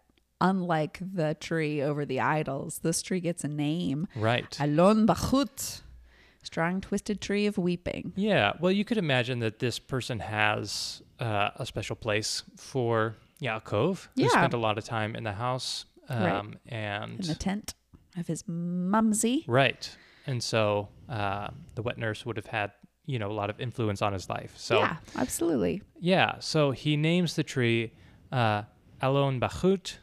[0.41, 4.09] unlike the tree over the idols this tree gets a name.
[4.17, 5.83] Right, alon bachut
[6.43, 8.53] strong twisted tree of weeping yeah.
[8.61, 14.23] Well, you could imagine that this person has uh, a special place for Yaakov, who
[14.23, 14.29] Yeah.
[14.29, 16.55] spent a lot of time in the house, um, Right.
[16.67, 17.75] and in the tent
[18.19, 22.73] of his mumsy right, and so uh, the wet nurse would have had
[23.07, 24.53] you know a lot of influence on his life.
[24.57, 27.93] So yeah absolutely Yeah, so he names the tree
[28.31, 28.63] uh,
[29.01, 29.99] Alon Bachut,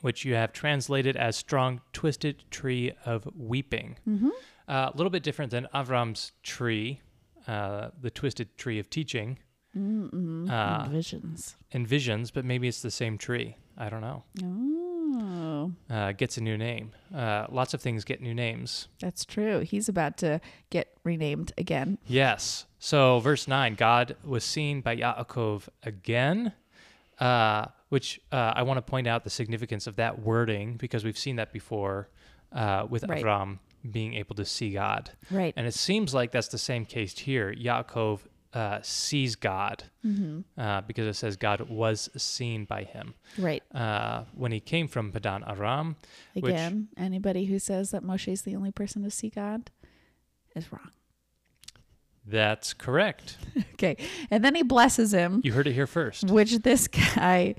[0.00, 3.96] which you have translated as strong twisted tree of weeping.
[4.06, 4.30] mm-hmm.
[4.68, 7.00] Uh, a little bit different than Avram's tree,
[7.46, 9.38] uh, the twisted tree of teaching
[9.76, 10.50] Mm-mm.
[10.50, 13.56] Uh, visions and visions, but maybe it's the same tree.
[13.76, 14.24] I don't know.
[14.42, 16.92] oh Uh, gets a new name.
[17.14, 18.88] Uh, lots of things get new names.
[19.00, 22.66] that's true he's about to get renamed again Yes.
[22.78, 26.52] So, verse 9 God was seen by Yaakov again,
[27.18, 31.18] uh, which uh, I want to point out the significance of that wording because we've
[31.18, 32.08] seen that before
[32.52, 33.22] uh, with Right.
[33.24, 33.58] Avram
[33.90, 35.10] being able to see God.
[35.30, 35.52] Right.
[35.56, 37.54] And it seems like that's the same case here.
[37.54, 38.20] Yaakov
[38.52, 40.40] uh, sees God Mm-hmm.
[40.60, 43.62] uh, because it says God was seen by him Right.
[43.74, 45.96] uh, when he came from Padan Aram.
[46.34, 49.70] Which- Again, anybody who says that Moshe is the only person to see God
[50.54, 50.90] is wrong.
[52.26, 53.36] That's correct.
[53.76, 53.96] Okay.
[54.30, 56.30] And then he blesses him, You heard it here first.
[56.30, 57.54] which this guy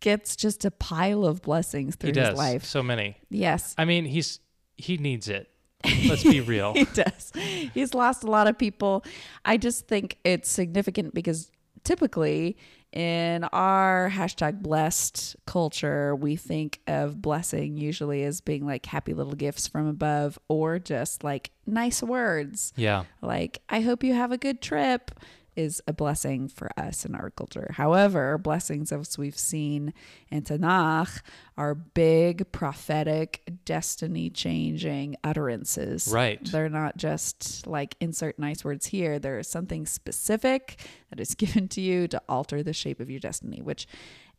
[0.00, 2.64] gets just a pile of blessings through He does his life.
[2.64, 3.16] so many.
[3.30, 3.72] Yes.
[3.78, 4.40] I mean, he's
[4.76, 5.48] he needs it.
[5.84, 6.72] Let's be real.
[6.74, 7.32] he does.
[7.34, 9.04] He's lost a lot of people.
[9.44, 11.50] I just think it's significant because
[11.84, 12.56] typically
[12.92, 19.34] in our hashtag blessed culture, we think of blessing usually as being like happy little
[19.34, 22.72] gifts from above or just like nice words.
[22.76, 23.04] Yeah.
[23.22, 25.12] Like, I hope you have a good trip
[25.56, 27.70] is a blessing for us in our culture.
[27.74, 29.92] However, blessings, as we've seen
[30.30, 31.22] in Tanakh,
[31.56, 36.08] are big, prophetic, destiny changing utterances.
[36.12, 36.42] Right.
[36.44, 39.18] They're not just like insert nice words here.
[39.18, 43.20] There is something specific that is given to you to alter the shape of your
[43.20, 43.86] destiny, which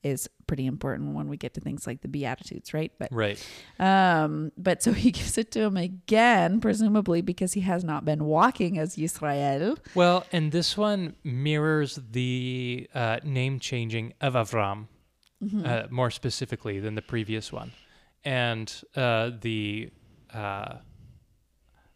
[0.04, 2.92] is pretty important when we get to things like the Beatitudes, right?
[2.98, 3.38] But Right.
[3.80, 8.26] um, but so he gives it to him again, presumably because he has not been
[8.26, 9.78] walking as Yisrael.
[9.96, 14.88] Well, and this one mirrors the uh, name changing of Avram,
[15.44, 15.66] Mm-hmm.
[15.66, 17.72] uh, more specifically than the previous one,
[18.24, 19.90] and uh, the
[20.32, 20.76] uh,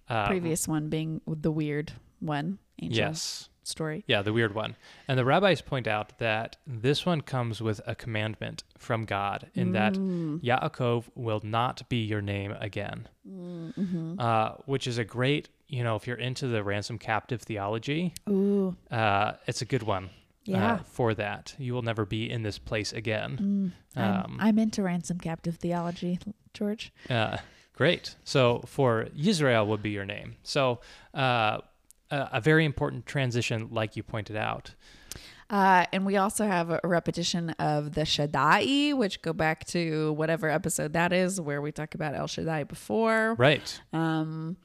[0.09, 3.49] uh, Previous one being the weird one, angel Yes.
[3.67, 4.03] Story.
[4.07, 4.75] Yeah, the weird one.
[5.07, 9.71] And the rabbis point out that this one comes with a commandment from God in
[9.73, 10.41] that Mm.
[10.41, 14.19] Yaakov will not be your name again, Mm-hmm.
[14.19, 18.75] uh, which is a great, you know, if you're into the ransom captive theology, Ooh,
[18.91, 20.09] uh, it's a good one
[20.45, 20.73] yeah.
[20.73, 21.55] uh, for that.
[21.57, 23.73] You will never be in this place again.
[23.95, 26.19] Mm, I'm, Um, I'm into ransom captive theology,
[26.53, 26.91] George.
[27.09, 27.37] Uh,
[27.73, 28.15] great.
[28.23, 30.35] So for Israel would be your name.
[30.43, 30.81] So
[31.13, 31.59] uh,
[32.11, 34.73] a, a very important transition, like you pointed out.
[35.47, 40.49] Uh, and we also have a repetition of the Shaddai, which go back to whatever
[40.49, 43.35] episode that is, where we talk about El Shaddai before.
[43.37, 43.79] Right.
[43.93, 44.57] um,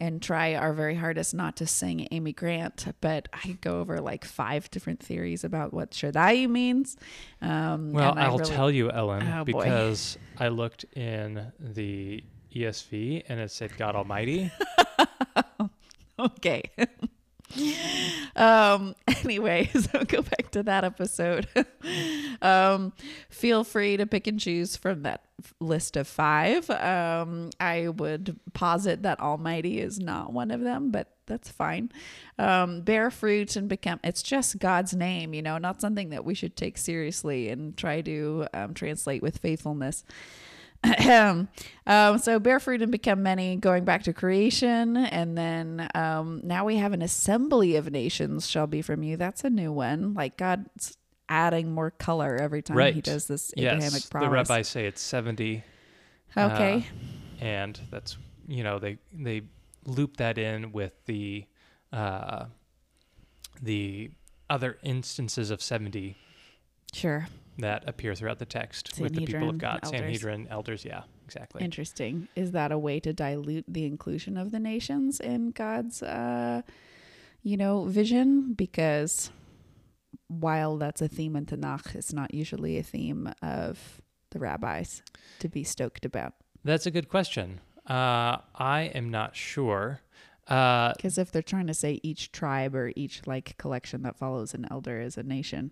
[0.00, 4.24] and try our very hardest not to sing Amy Grant, but I go over like
[4.24, 6.96] five different theories about what Shaddai means.
[7.42, 9.64] Um, Well, I'll really- tell you, Ellen, Oh, boy.
[9.64, 12.22] because I looked in the
[12.54, 14.52] ESV and it said God Almighty.
[16.36, 16.62] Okay.
[18.36, 21.48] um anyway so go back to that episode.
[22.42, 22.92] Um
[23.30, 25.22] feel free to pick and choose from that
[25.60, 26.68] list of five.
[26.68, 31.90] Um i would posit that almighty is not one of them but that's fine.
[32.38, 36.34] Um bear fruit and become it's just god's name you know not something that we
[36.34, 40.04] should take seriously and try to um, translate with faithfulness
[41.86, 46.64] um, so bear fruit and become many, going back to creation, and then um, now
[46.64, 49.16] we have an assembly of nations shall be from you.
[49.16, 50.14] That's a new one.
[50.14, 50.96] Like God's
[51.28, 52.94] adding more color every time Right.
[52.94, 54.04] He does this Abrahamic yes.
[54.04, 54.30] The promise.
[54.48, 55.62] rabbis say it's 70.
[56.36, 56.86] okay,
[57.40, 59.42] And that's, you know, they, they
[59.84, 61.44] loop that in with the,
[61.92, 62.46] uh,
[63.60, 64.10] the
[64.48, 66.16] other instances of 70
[66.94, 69.80] sure, that appear throughout the text with the people of God.
[69.82, 70.00] elders.
[70.00, 70.84] Sanhedrin, elders.
[70.84, 71.62] Yeah, exactly.
[71.64, 72.28] interesting.
[72.36, 76.62] Is that a way to dilute the inclusion of the nations in God's, uh,
[77.42, 78.54] you know, vision?
[78.54, 79.30] Because
[80.28, 85.02] while that's a theme in Tanakh, it's not usually a theme of the rabbis
[85.40, 86.34] to be stoked about.
[86.64, 87.60] That's a good question.
[87.86, 90.00] Uh, I am not sure.
[90.46, 94.54] Uh, Because if they're trying to say each tribe or each like collection that follows
[94.54, 95.70] an elder is a nation,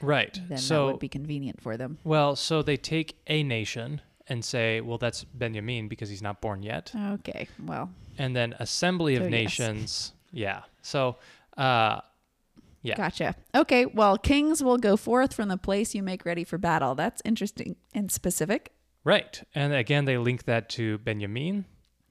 [0.00, 0.38] right.
[0.48, 1.98] then so, that would be convenient for them.
[2.04, 6.62] well, so they take a nation and say, well, that's Benjamin because he's not born
[6.62, 6.92] yet.
[6.94, 9.32] Okay, well, And then assembly of So, yes.
[9.32, 10.12] nations.
[10.32, 10.62] Yeah.
[10.82, 11.16] So,
[11.56, 12.00] uh,
[12.82, 12.96] Yeah.
[12.96, 13.36] gotcha.
[13.54, 16.94] Okay, well, kings will go forth from the place you make ready for battle.
[16.94, 18.72] That's interesting and specific.
[19.04, 19.42] right.
[19.54, 21.64] And again, they link that to Benjamin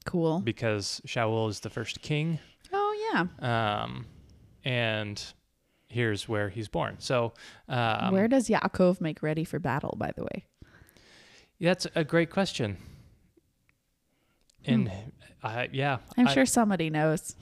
[0.06, 0.40] Cool.
[0.40, 2.40] because Shaul is the first king.
[2.74, 3.84] Oh yeah.
[3.84, 4.06] Um,
[4.64, 5.22] and
[5.88, 6.96] here's where he's born.
[7.00, 7.34] So,
[7.68, 9.96] um, Where does Yaakov make ready for battle?
[9.98, 10.46] By the way.
[11.60, 12.78] that's a great question.
[14.66, 14.92] And
[15.44, 16.22] I, yeah, Hmm.
[16.22, 17.36] I'm I- sure somebody knows.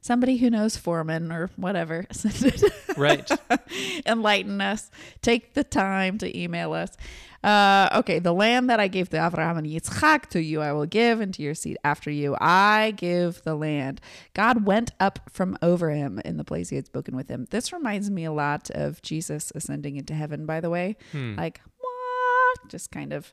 [0.00, 2.06] Somebody who knows Foreman or whatever.
[2.96, 3.30] right.
[4.06, 4.90] Enlighten us.
[5.20, 6.96] Take the time to email us.
[7.42, 10.86] Uh, okay, the land that I gave to Abraham and Yitzchak to you, I will
[10.86, 14.00] give, and to your seed after you, I give the land.
[14.34, 17.46] God went up from over him in the place he had spoken with him.
[17.50, 20.96] This reminds me a lot of Jesus ascending into heaven, by the way.
[21.12, 21.36] Hmm.
[21.36, 22.68] Like, what?
[22.68, 23.32] Just kind of,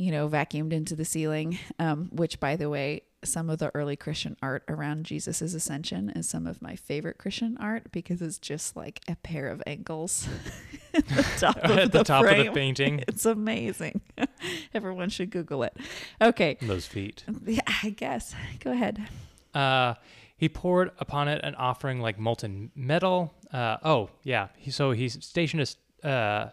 [0.00, 1.58] you know, vacuumed into the ceiling.
[1.78, 6.26] Um, which, by the way, some of the early Christian art around Jesus's ascension is
[6.26, 10.26] some of my favorite Christian art because it's just like a pair of ankles
[10.94, 13.04] at the top, of, the the top of the painting.
[13.08, 14.00] It's amazing.
[14.72, 15.76] Everyone should Google it.
[16.22, 16.56] Okay.
[16.62, 17.24] Those feet.
[17.44, 18.34] Yeah, I guess.
[18.60, 19.06] Go ahead.
[19.52, 19.94] Uh,
[20.38, 23.34] he poured upon it an offering like molten metal.
[23.52, 24.48] Uh, oh, yeah.
[24.56, 26.50] He, so he stationed a, s- uh,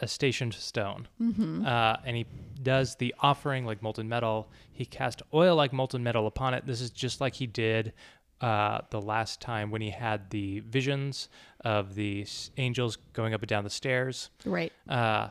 [0.00, 1.06] a stationed stone.
[1.20, 1.64] Mm-hmm.
[1.66, 2.26] Uh, and he
[2.62, 4.48] does the offering like molten metal.
[4.72, 6.66] He cast oil like molten metal upon it.
[6.66, 7.92] This is just like he did
[8.40, 11.28] uh, the last time when he had the visions
[11.64, 12.26] of the
[12.56, 14.30] angels going up and down the stairs.
[14.44, 14.72] Right.
[14.88, 15.28] Uh,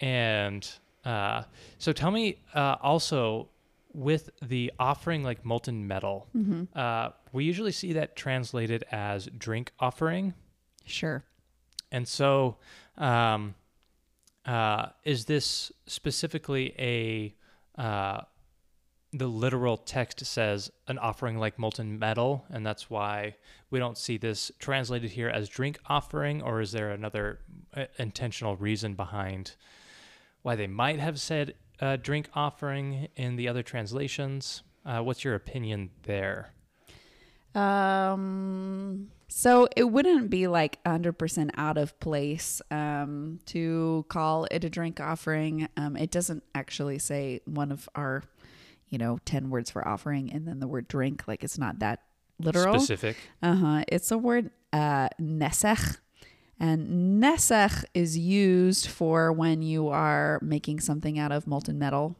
[0.00, 0.68] and
[1.04, 1.42] uh,
[1.78, 3.48] so tell me uh, also
[3.92, 6.64] with the offering like molten metal, Mm-hmm.
[6.78, 10.34] uh, we usually see that translated as drink offering.
[10.84, 11.24] Sure.
[11.92, 12.56] And so
[12.98, 13.54] um,
[14.46, 17.34] uh, is this specifically a.
[17.80, 18.22] Uh,
[19.12, 23.34] the literal text says an offering like molten metal, and that's why
[23.68, 27.40] we don't see this translated here as drink offering, or is there another
[27.76, 29.56] uh, intentional reason behind
[30.42, 34.62] why they might have said uh, drink offering in the other translations?
[34.84, 36.52] Uh, what's your opinion there?
[37.54, 44.68] Um, so it wouldn't be like 100% out of place um, to call it a
[44.70, 45.68] drink offering.
[45.76, 48.24] Um, it doesn't actually say one of our,
[48.88, 51.22] you know, 10 words for offering and then the word drink.
[51.28, 52.00] Like it's not that
[52.40, 52.74] literal.
[52.80, 53.16] Specific.
[53.42, 53.84] Uh huh.
[53.88, 55.98] It's a word uh, nesech.
[56.58, 62.16] And nesech is used for when you are making something out of molten metal.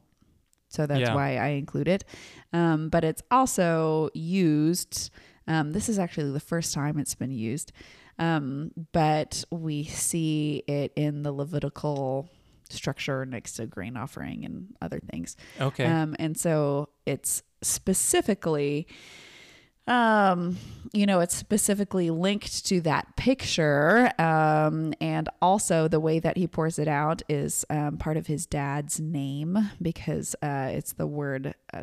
[0.68, 1.14] So that's Yeah.
[1.14, 2.04] why I include it.
[2.52, 5.10] Um, but it's also used.
[5.50, 7.72] Um, this is actually the first time it's been used.
[8.20, 12.28] Um, but we see it in the Levitical
[12.68, 15.36] structure next to grain offering and other things.
[15.60, 15.84] Okay.
[15.84, 18.86] Um, and so it's specifically,
[19.88, 20.56] um,
[20.92, 24.12] you know, it's specifically linked to that picture.
[24.20, 28.46] Um, and also the way that he pours it out is um, part of his
[28.46, 31.82] dad's name because uh, it's the word uh,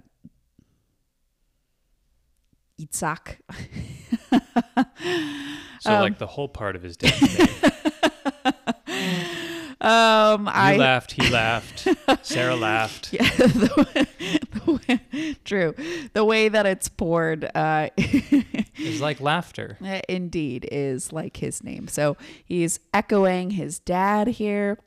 [2.80, 3.38] Yitzhak.
[5.82, 7.48] so, um, like the whole part of his dad's name.
[9.82, 11.88] um, You I laughed, he laughed,
[12.24, 13.14] Sarah laughed.
[13.14, 14.06] Yeah, the way,
[14.52, 15.00] the way,
[15.44, 15.74] true.
[16.14, 19.78] The way that it's poured, uh, It's like laughter.
[20.08, 21.88] indeed, is like his name.
[21.88, 22.16] So
[22.46, 24.78] he's echoing his dad here,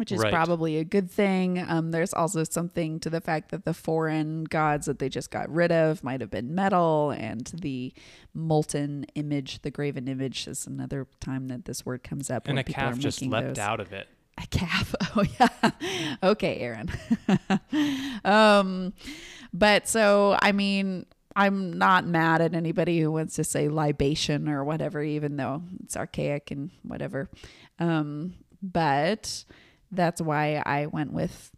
[0.00, 0.32] which is Right.
[0.32, 1.58] probably a good thing.
[1.68, 5.50] Um, there's also something to the fact that the foreign gods that they just got
[5.50, 7.92] rid of might have been metal, and the
[8.32, 12.48] molten image, the graven image, is another time that this word comes up.
[12.48, 13.58] And a calf just leapt those.
[13.58, 14.08] out of it.
[14.42, 14.94] A calf.
[15.16, 15.70] Oh yeah.
[16.22, 16.88] okay, Aaron.
[18.24, 18.92] um
[19.52, 21.04] but so I mean
[21.36, 25.96] I'm not mad at anybody who wants to say libation or whatever, even though it's
[25.96, 27.28] archaic and whatever.
[27.78, 29.44] Um, but
[29.90, 31.50] that's why I went with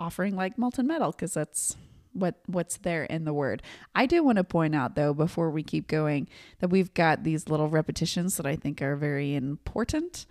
[0.00, 1.76] offering like molten metal because that's
[2.12, 3.62] what what's there in the word.
[3.94, 6.28] I do want to point out though before we keep going
[6.60, 10.26] that we've got these little repetitions that I think are very important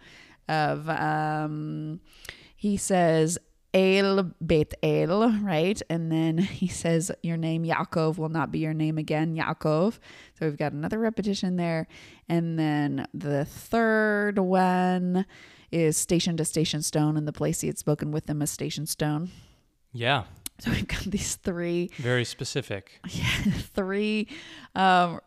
[0.47, 1.99] of um
[2.55, 3.37] he says
[3.73, 5.79] El Bet El, right?
[5.89, 9.99] And then he says, Your name, Yaakov, will not be your name again, Yaakov.
[10.33, 11.87] So we've got another repetition there.
[12.27, 15.25] And then the third one
[15.71, 18.85] is station to station stone, and the place he had spoken with them as station
[18.85, 19.29] stone.
[19.93, 20.23] Yeah,
[20.59, 22.99] So we've got these three very specific.
[23.09, 23.25] yeah,
[23.73, 24.27] three
[24.75, 25.19] um,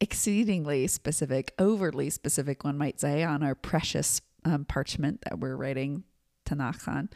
[0.00, 6.04] exceedingly specific, overly specific, one might say, on our precious um, parchment that we're writing
[6.46, 7.08] Tanakh on.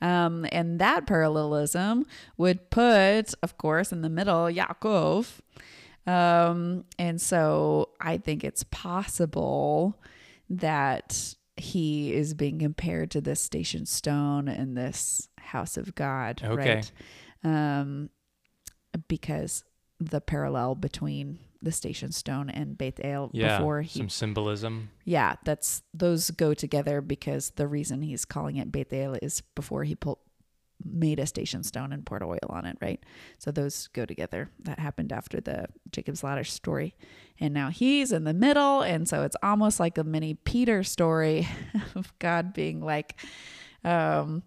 [0.00, 2.06] Um, and that parallelism
[2.36, 5.40] would put, of course, in the middle Yaakov.
[6.06, 9.98] Um, and so I think it's possible
[10.48, 16.74] that he is being compared to this station stone and this house of God, Okay.
[16.76, 16.92] right?
[17.44, 18.10] Um,
[19.08, 19.64] because
[20.00, 24.90] the parallel between the station stone and Beit El Yeah, before he some symbolism.
[25.04, 29.82] yeah, that's those go together because the reason he's calling it Beit El is before
[29.84, 30.18] he pulled
[30.84, 33.02] made a station stone and poured oil on it, right?
[33.38, 34.50] So those go together.
[34.60, 36.94] That happened after the Jacob's ladder story.
[37.40, 41.48] And now he's in the middle, and so it's almost like a mini Peter story
[41.94, 43.16] of God being like
[43.84, 44.42] um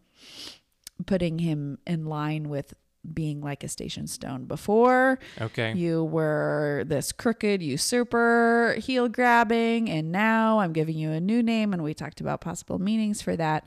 [1.06, 2.74] putting him in line with
[3.14, 5.74] being like a station stone before Okay.
[5.74, 11.74] you were this crooked usurper, heel grabbing, and now I'm giving you a new name.
[11.74, 13.66] And we talked about possible meanings for that.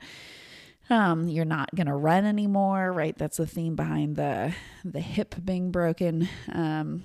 [0.91, 3.17] Um, you're not gonna run anymore, right?
[3.17, 4.55] That's the theme behind the
[4.85, 7.05] the hip being broken, um,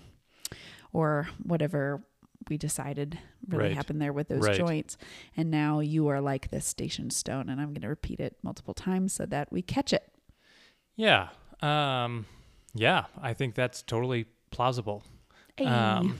[0.91, 2.03] or whatever
[2.49, 3.17] we decided
[3.47, 3.75] really Right.
[3.75, 4.57] happened there with those Right.
[4.57, 4.97] joints.
[5.37, 9.13] And now you are like this station stone, and I'm gonna repeat it multiple times
[9.13, 10.11] so that we catch it.
[10.95, 11.29] Yeah.
[11.61, 12.25] Um,
[12.73, 15.03] yeah, I think that's totally plausible.
[15.57, 15.65] Hey.
[15.65, 16.17] Um,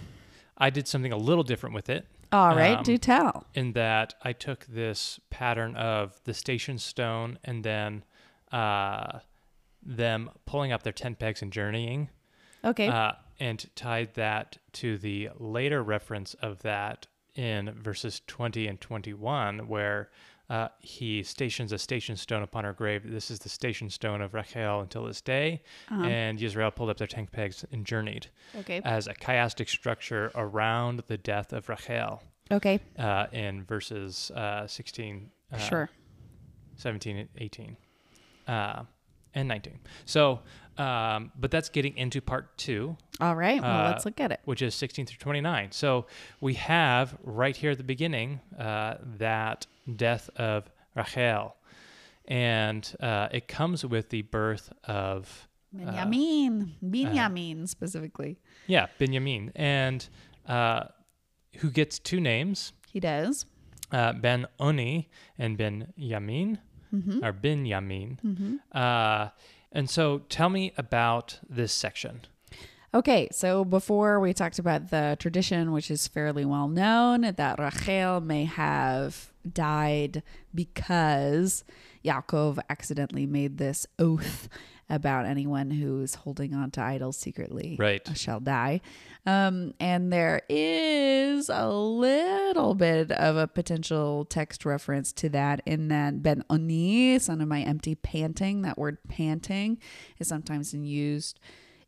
[0.57, 3.45] I did something a little different with it All right, um, do tell.
[3.53, 8.03] in that I took this pattern of the station stone and then
[8.51, 9.19] uh,
[9.81, 12.09] them pulling up their tent pegs and journeying
[12.63, 12.87] Okay.
[12.87, 17.07] uh, and tied that to the later reference of that
[17.39, 20.09] in verses 20 and 21, where
[20.49, 23.09] uh, he stations a station stone upon her grave.
[23.09, 25.61] This is the station stone of Rachel until this day.
[25.89, 26.03] Uh-huh.
[26.03, 28.27] And Israel pulled up their tent pegs and journeyed
[28.57, 28.81] okay.
[28.83, 32.21] as a chiastic structure around the death of Rachel
[32.51, 32.81] Okay.
[32.97, 35.89] uh, in verses uh, 16, uh, sure.
[36.75, 37.77] 17, and 18,
[38.47, 38.83] uh,
[39.35, 39.79] and 19.
[40.05, 40.39] So,
[40.77, 43.61] um, but that's getting into part two All right.
[43.61, 44.39] Well, uh, let's look at it.
[44.45, 45.71] which is 16 through 29.
[45.71, 46.05] So
[46.39, 51.55] we have right here at the beginning uh, that death of Rachel.
[52.27, 56.73] And uh, it comes with the birth of, Benjamin.
[56.81, 58.39] uh, Benjamin specifically.
[58.67, 59.51] yeah, Benjamin.
[59.55, 60.07] And
[60.47, 60.85] uh,
[61.57, 63.45] who gets two names, He does.
[63.91, 66.59] uh, Ben Oni and Ben Yamin,
[66.93, 67.23] Mm-hmm.
[67.23, 68.59] or Ben Yamin.
[68.71, 69.29] Uh,
[69.71, 72.21] and so tell me about this section.
[72.91, 78.19] Okay, so before we talked about the tradition, which is fairly well known, that Rachel
[78.19, 80.23] may have died
[80.55, 81.63] because
[82.03, 84.49] Yaakov accidentally made this oath
[84.89, 88.07] about anyone who's holding on to idols secretly Right.
[88.15, 88.81] shall die.
[89.25, 95.89] Um, and there is a little bit of a potential text reference to that in
[95.89, 99.77] that Ben Oni, son of my empty panting, that word panting
[100.19, 101.39] is sometimes in used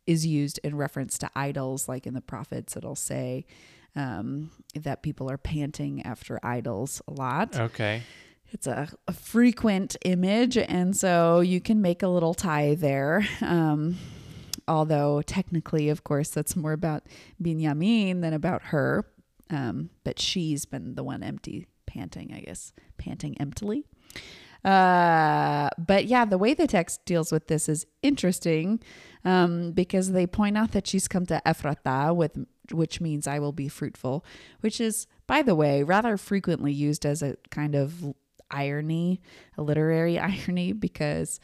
[0.06, 3.46] is used in reference to idols, like in the prophets, it'll say
[3.94, 7.56] um, that people are panting after idols a lot.
[7.56, 8.02] Okay.
[8.52, 13.26] It's a, a frequent image, and so you can make a little tie there.
[13.40, 13.96] Um,
[14.68, 17.04] although technically, of course, that's more about
[17.42, 19.06] Binyamin than about her.
[19.50, 23.84] Um, but she's been the one empty panting, I guess, panting emptily.
[24.64, 28.80] Uh, but yeah, the way the text deals with this is interesting
[29.24, 32.38] um, because they point out that she's come to Ephrata, with
[32.70, 34.24] which means I will be fruitful,
[34.60, 38.14] which is, by the way, rather frequently used as a kind of
[38.52, 39.20] irony,
[39.56, 41.40] a literary irony, because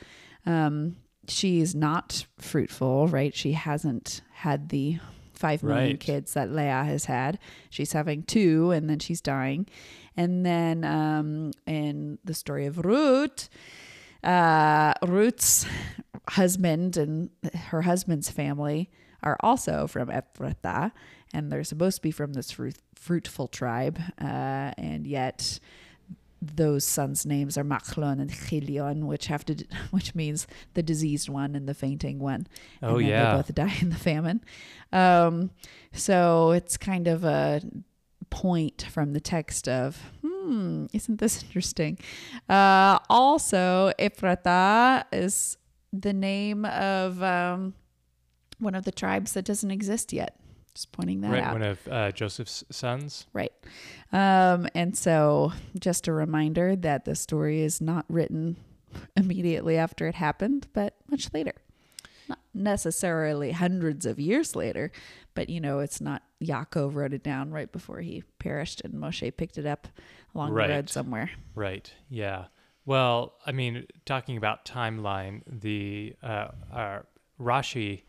[0.46, 0.96] um,
[1.26, 3.34] she's not fruitful, right?
[3.34, 4.98] She hasn't had the
[5.34, 6.00] five million Right.
[6.00, 7.38] kids that Leah has had.
[7.70, 9.66] She's having two, and then she's dying.
[10.16, 13.48] And then um, in the story of Ruth,
[14.24, 15.64] uh, Ruth's
[16.30, 18.90] husband and her husband's family
[19.22, 20.92] are also from Ephrata,
[21.32, 25.60] and they're supposed to be from this fruit, fruitful tribe, uh, and yet
[26.40, 31.54] those sons' names are Machlon and Chilion, which have to, which means the diseased one
[31.54, 32.46] and the fainting one.
[32.82, 33.30] Oh, and then yeah.
[33.30, 34.44] they both die in the famine.
[34.92, 35.50] Um,
[35.92, 37.60] so it's kind of a
[38.30, 41.98] point from the text of, hmm, isn't this interesting?
[42.48, 45.56] Uh, also, Ephrata is
[45.92, 47.74] the name of um,
[48.58, 50.38] one of the tribes that doesn't exist yet.
[50.78, 51.42] Just pointing that Right.
[51.42, 51.54] out.
[51.54, 53.26] One of uh, Joseph's sons.
[53.32, 53.50] Right.
[54.12, 58.54] Um, and so, just a reminder that the story is not written
[59.16, 61.54] immediately after it happened, but much later.
[62.28, 64.92] Not necessarily hundreds of years later,
[65.34, 69.36] but you know, it's not Yaakov wrote it down right before he perished and Moshe
[69.36, 69.88] picked it up
[70.32, 70.68] along Right.
[70.68, 71.28] the road somewhere.
[71.56, 71.92] Right.
[72.08, 72.44] Yeah.
[72.86, 76.98] Well, I mean, talking about timeline, the uh, uh,
[77.40, 78.02] Rashi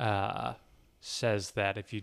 [0.00, 0.54] uh,
[1.08, 2.02] says that if you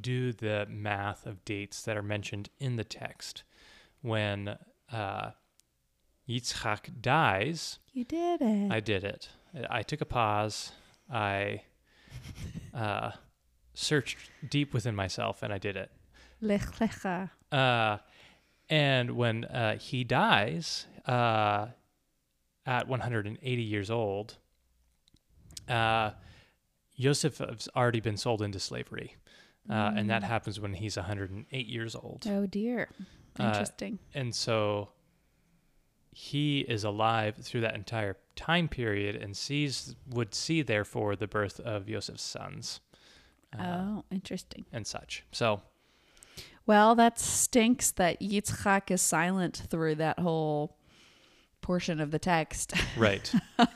[0.00, 3.42] do the math of dates that are mentioned in the text,
[4.02, 4.56] when
[4.92, 5.30] uh,
[6.28, 8.72] Yitzchak dies, You did it.
[8.72, 9.28] I did it.
[9.70, 10.72] I took a pause.
[11.12, 11.62] I
[12.74, 13.12] uh,
[13.74, 15.90] searched deep within myself, and I did it.
[16.40, 17.30] Lech lecha.
[17.52, 17.98] Uh,
[18.68, 21.66] and when uh, he dies uh,
[22.66, 24.36] at 180 years old,
[25.68, 26.10] uh,
[26.96, 29.16] Yosef has already been sold into slavery.
[29.68, 32.26] Uh, And that happens when he's 108 years old.
[32.28, 32.88] Oh dear.
[33.38, 33.98] Uh, Interesting.
[34.14, 34.90] And so
[36.12, 41.58] he is alive through that entire time period and sees, would see, therefore, the birth
[41.60, 42.80] of Yosef's sons
[43.58, 44.64] uh, oh, interesting.
[44.72, 45.24] and such.
[45.32, 45.62] So,
[46.66, 50.76] Well, that stinks that Yitzchak is silent through that whole
[51.60, 52.74] portion of the text.
[52.96, 53.32] Right.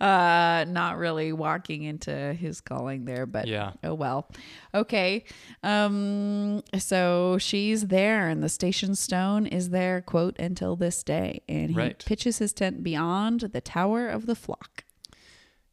[0.00, 3.72] uh not really walking into his calling there but Yeah.
[3.82, 4.28] oh well
[4.74, 5.24] okay
[5.62, 11.70] um so she's there and the station stone is there quote until this day and
[11.70, 12.04] he Right.
[12.04, 14.84] pitches his tent beyond the tower of the flock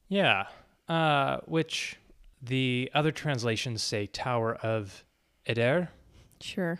[0.07, 0.47] Yeah.
[0.89, 1.97] Uh, which
[2.41, 5.05] the other translations say Tower of
[5.45, 5.89] Eder,
[6.41, 6.79] sure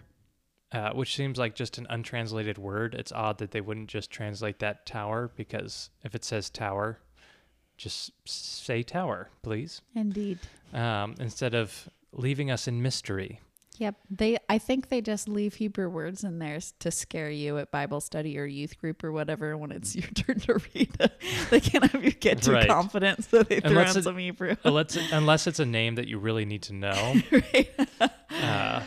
[0.74, 2.94] uh, which seems like just an untranslated word.
[2.94, 7.00] It's odd that they wouldn't just translate that tower because if it says tower,
[7.82, 10.38] just say tower, please, indeed
[10.74, 13.40] um, instead of leaving us in mystery.
[13.80, 13.96] Yep.
[14.12, 18.00] They I think they just leave Hebrew words in there to scare you at Bible
[18.00, 20.92] study or youth group or whatever when it's your turn to read.
[21.50, 22.68] they can't have you get too Right.
[22.68, 24.56] confident, so they throw Unless in it- some Hebrew.
[24.64, 27.16] unless, unless it's a name that you really need to know.
[27.32, 27.72] right?
[28.30, 28.84] Uh,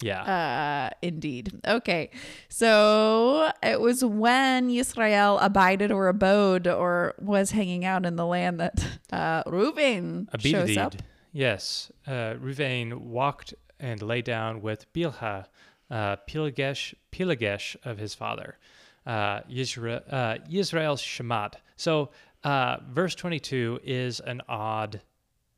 [0.00, 0.90] yeah.
[0.90, 1.58] Uh, indeed.
[1.66, 2.10] Okay.
[2.48, 8.60] So it was when Israel abided or abode or was hanging out in the land
[8.60, 10.96] that uh, Reuben shows up.
[11.32, 11.90] Yes.
[12.06, 15.46] Uh, Ruveyn walked and lay down with Bilhah,
[15.90, 18.58] uh, Pilagesh, Pilagesh of his father,
[19.06, 21.54] uh, Yisra, uh, Yisrael's Shemat.
[21.76, 22.10] So
[22.44, 25.00] uh, verse 22 is an odd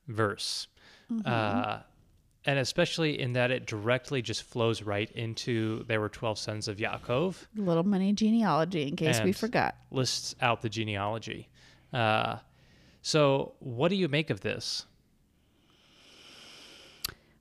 [0.07, 0.69] verse.
[1.25, 1.79] Uh,
[2.49, 6.79] and especially in that it directly just flows right into there were 12 sons of
[6.79, 9.77] Yaakov Little mini genealogy in case we forgot.
[9.91, 11.51] lists out the genealogy.
[11.93, 12.37] Uh,
[13.03, 14.87] so, what do you make of this?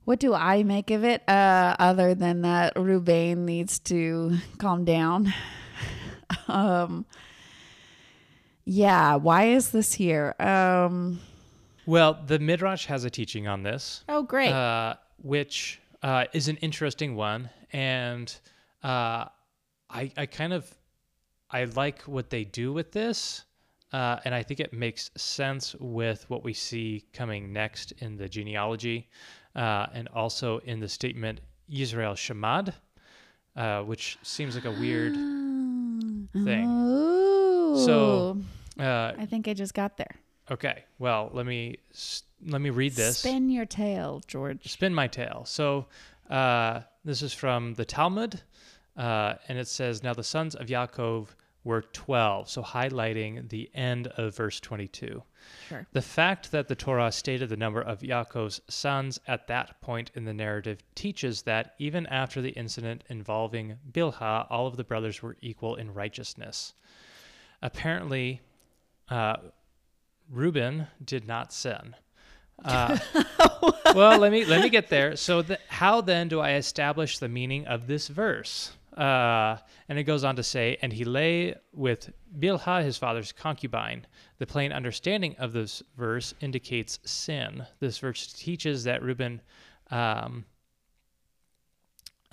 [0.04, 1.26] What do I make of it?
[1.26, 5.32] Uh, other than that, Ruveyn needs to calm down.
[6.48, 7.06] um,
[8.66, 10.34] yeah, why is this here?
[10.38, 11.20] Um,
[11.88, 14.52] Well, the Midrash has a teaching on this, oh, great.
[14.52, 18.30] uh, which uh, is an interesting one, and
[18.84, 19.24] uh,
[19.88, 20.70] I, I kind of
[21.50, 23.46] I like what they do with this,
[23.94, 28.28] uh, and I think it makes sense with what we see coming next in the
[28.28, 29.08] genealogy,
[29.56, 31.40] uh, and also in the statement
[31.72, 32.74] Israel Shemad,
[33.56, 35.14] uh, which seems like a weird
[36.34, 36.66] thing.
[36.68, 37.82] Oh.
[37.86, 38.42] So,
[38.78, 40.16] uh, I think I just got there.
[40.50, 41.76] Okay, well, let me
[42.46, 43.18] let me read this.
[43.18, 44.70] Spin your tail, George.
[44.70, 45.44] spin my tail.
[45.46, 45.86] So
[46.30, 48.40] uh, this is from the Talmud,
[48.96, 51.28] uh, and it says, "Now the sons of Yaakov
[51.64, 55.22] were twelve." So highlighting the end of verse twenty-two.
[55.68, 55.86] Sure.
[55.92, 60.24] The fact that the Torah stated the number of Yaakov's sons at that point in
[60.24, 65.36] the narrative teaches that even after the incident involving Bilhah, all of the brothers were
[65.40, 66.74] equal in righteousness.
[67.62, 68.40] Apparently,
[69.08, 69.36] uh,
[70.30, 71.94] Reuben did not sin.
[72.64, 72.98] Uh,
[73.94, 75.14] well, let me let me get there.
[75.14, 78.72] So, the, how then do I establish the meaning of this verse?
[78.96, 79.58] Uh,
[79.88, 84.08] and it goes on to say, and he lay with Bilhah, his father's concubine.
[84.38, 87.64] The plain understanding of this verse indicates sin.
[87.78, 89.40] This verse teaches that Reuben.
[89.92, 90.44] Um,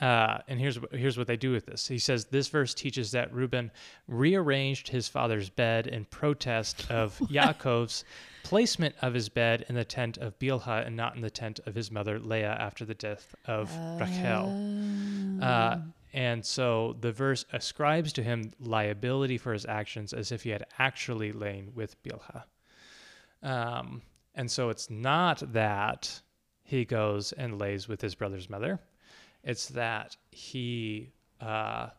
[0.01, 1.87] uh, and here's here's what they do with this.
[1.87, 3.71] He says this verse teaches that Reuben
[4.07, 8.03] rearranged his father's bed in protest of Yaakov's
[8.43, 11.73] placement of his bed in the tent of Bilhah and not in the tent of
[11.75, 15.41] his mother Leah after the death of Rachel.
[15.41, 15.77] Uh,
[16.13, 20.65] and so the verse ascribes to him liability for his actions as if he had
[20.77, 22.43] actually lain with Bilhah.
[23.43, 24.01] Um,
[24.35, 26.21] and so it's not that
[26.63, 28.79] he goes and lays with his brother's mother.
[29.45, 31.89] It's that he uh,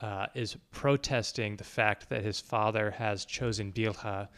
[0.00, 4.28] uh, is protesting the fact that his father has chosen Bilhah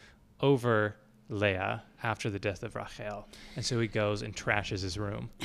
[0.41, 0.95] over
[1.29, 3.27] Leah after the death of Rachel.
[3.55, 5.29] And so he goes and trashes his room.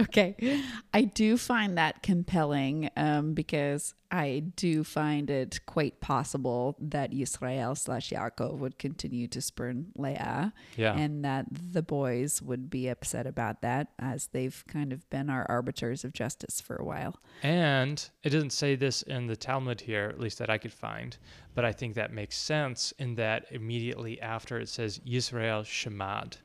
[0.00, 0.62] Okay.
[0.94, 7.76] I do find that compelling um, because I do find it quite possible that Yisrael
[7.76, 10.96] slash Yaakov would continue to spurn Leah Yeah.
[10.96, 15.44] and that the boys would be upset about that as they've kind of been our
[15.48, 17.16] arbiters of justice for a while.
[17.42, 21.18] And it doesn't say this in the Talmud here, at least that I could find,
[21.54, 25.64] but I think that makes sense in that immediately after it says Israel Yisrael
[25.98, 26.36] Shemad.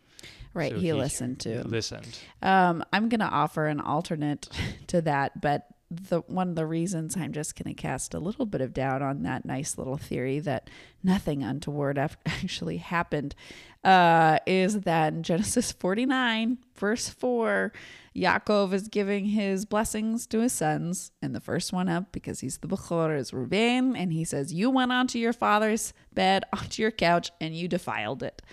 [0.54, 0.72] Right.
[0.72, 1.68] So he, listened to.
[1.68, 2.20] Listened.
[2.42, 4.50] Um, I'm gonna offer an alternate
[4.88, 8.62] to that, but the one of the reasons I'm just gonna cast a little bit
[8.62, 10.70] of doubt on that nice little theory that
[11.04, 13.36] nothing untoward actually happened
[13.84, 17.74] uh, is that in Genesis 49, verse 4,
[18.16, 22.60] Yaakov is giving his blessings to his sons, and the first one up because he's
[22.60, 26.92] the Bechor is Reuben, and he says, "You went onto your father's bed, onto your
[26.92, 28.44] couch, and you defiled it."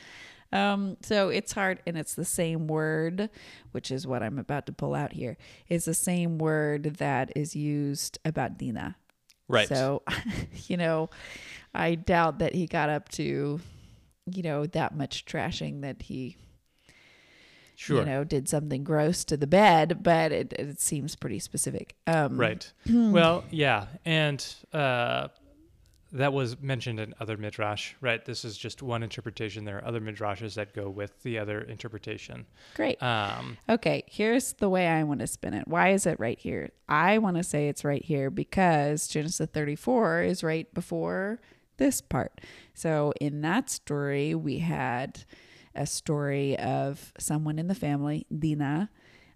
[0.53, 3.31] Um, so it's hard, and it's the same word,
[3.73, 5.37] which is what I'm about to pull out here,
[5.69, 8.97] is the same word that is used about Dina.
[9.49, 9.69] Right.
[9.69, 10.03] So,
[10.67, 11.11] you know,
[11.75, 13.61] I doubt that he got up to,
[14.27, 16.37] you know, that much trashing that he,
[17.77, 18.01] Sure.
[18.01, 21.95] you know, did something gross to the bed, but it, it seems pretty specific.
[22.07, 22.71] Um, Right.
[22.91, 25.29] well, yeah, and uh,
[26.13, 27.95] that was mentioned in other midrash.
[28.01, 28.25] Right.
[28.25, 29.65] This is just one interpretation.
[29.65, 32.47] There are other midrashes that go with the other interpretation.
[32.75, 33.01] Great.
[33.03, 35.69] Um, Okay, here's the way I want to spin it.
[35.69, 36.71] Why is it right here?
[36.89, 41.41] I want to say it's right here because Genesis 34 is right before
[41.77, 42.41] this part.
[42.75, 45.25] So in that story, we had
[45.75, 48.91] a story of someone in the family, Dina,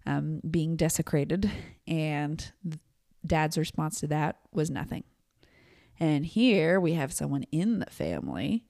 [0.05, 1.49] um, being desecrated,
[1.87, 2.51] and
[3.25, 5.03] dad's response to that was nothing.
[5.99, 8.65] And here we have someone in the family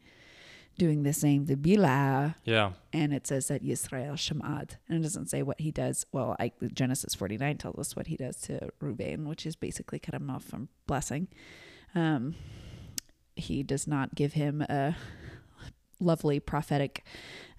[0.78, 2.72] doing the same to Bilhah, yeah.
[2.92, 6.06] and it says that Yisrael Shemad, and it doesn't say what he does.
[6.12, 10.14] Well, I, Genesis 49 tells us what he does to Reuben, which is basically cut
[10.14, 11.28] him off from blessing.
[11.94, 12.36] Um,
[13.36, 14.96] he does not give him a
[16.00, 17.06] lovely prophetic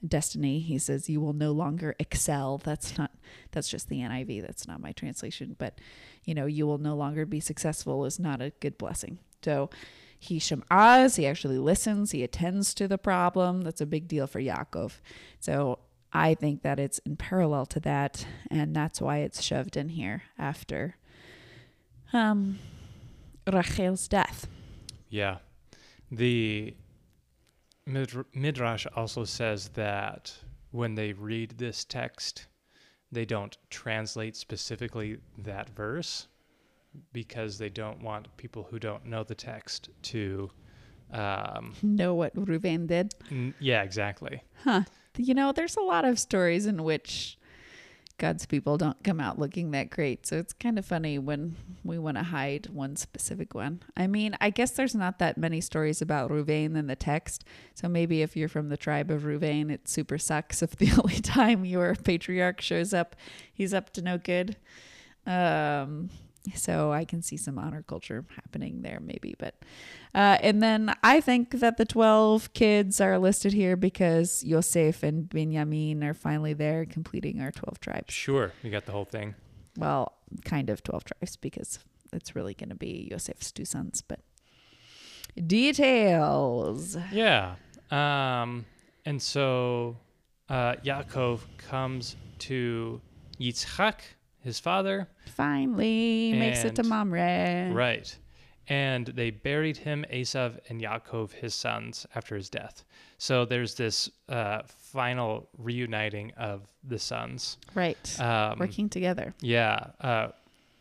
[0.06, 0.60] destiny.
[0.60, 3.12] He says, "You will no longer excel." That's not.
[3.52, 4.42] That's just the NIV.
[4.42, 5.56] That's not my translation.
[5.58, 5.80] But
[6.24, 9.18] you know, you will no longer be successful is not a good blessing.
[9.46, 9.70] So
[10.18, 13.60] he shem'az, he actually listens, he attends to the problem.
[13.60, 14.94] That's a big deal for Yaakov.
[15.38, 15.78] So
[16.12, 20.24] I think that it's in parallel to that, and that's why it's shoved in here
[20.36, 20.96] after
[22.12, 22.58] um,
[23.46, 24.48] Rachel's death.
[25.10, 25.36] Yeah.
[26.10, 26.74] The
[27.86, 30.34] Midrash also says that
[30.72, 32.48] when they read this text,
[33.12, 36.26] they don't translate specifically that verse
[37.12, 40.50] because they don't want people who don't know the text to.
[41.12, 43.14] Um, Know what Reuven did?
[43.30, 44.42] n- yeah, exactly.
[44.64, 44.82] Huh.
[45.16, 47.38] You know, there's a lot of stories in which
[48.18, 50.26] God's people don't come out looking that great.
[50.26, 53.82] So it's kind of funny when we want to hide one specific one.
[53.96, 57.44] I mean, I guess there's not that many stories about Ruveyn in the text.
[57.74, 61.20] So maybe if you're from the tribe of Ruveyn, it super sucks if the only
[61.20, 63.14] time your patriarch shows up,
[63.52, 64.56] he's up to no good.
[65.26, 66.10] Um,
[66.54, 69.34] so I can see some honor culture happening there, maybe.
[69.38, 69.54] But
[70.14, 75.28] uh, and then I think that the twelve kids are listed here because Yosef and
[75.28, 78.12] Benjamin are finally there, completing our twelve tribes.
[78.12, 79.34] Sure, you got the whole thing.
[79.76, 80.12] Well,
[80.44, 81.78] kind of twelve tribes because
[82.12, 84.02] it's really going to be Yosef's two sons.
[84.02, 84.20] But
[85.46, 86.96] details.
[87.12, 87.56] Yeah.
[87.90, 88.64] Um,
[89.04, 89.96] and so
[90.48, 93.00] uh, Yaakov comes to
[93.40, 94.00] Yitzchak,
[94.46, 97.70] his father, Finally makes it to And- Mamre.
[97.74, 98.16] Right.
[98.68, 102.84] And they buried him, Esav and Yaakov, his sons, after his death.
[103.18, 107.58] So there's this uh, final reuniting of the sons.
[107.74, 108.20] Right.
[108.20, 109.34] Um, Working together.
[109.40, 109.78] Yeah.
[110.00, 110.28] Uh,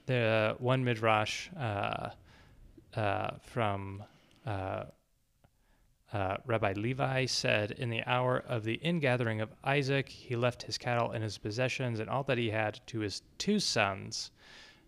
[0.08, 2.10] the one midrash uh,
[2.96, 4.04] uh, from
[6.14, 10.78] uh, Rabbi Levi said, In the hour of the ingathering of Isaac, he left his
[10.78, 14.32] cattle and his possessions and all that he had to his two sons.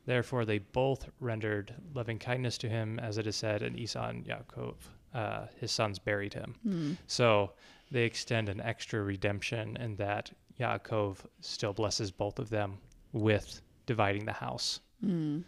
[0.06, 4.26] Therefore, they both rendered loving kindness to him, as it is said, and Esau and
[4.26, 4.76] Yaakov,
[5.14, 6.56] uh, his sons, buried him.
[6.64, 6.94] Hmm.
[7.08, 7.52] So
[7.92, 12.78] they extend an extra redemption in that Yaakov still blesses both of them
[13.12, 14.80] with dividing the house.
[15.02, 15.42] Hmm.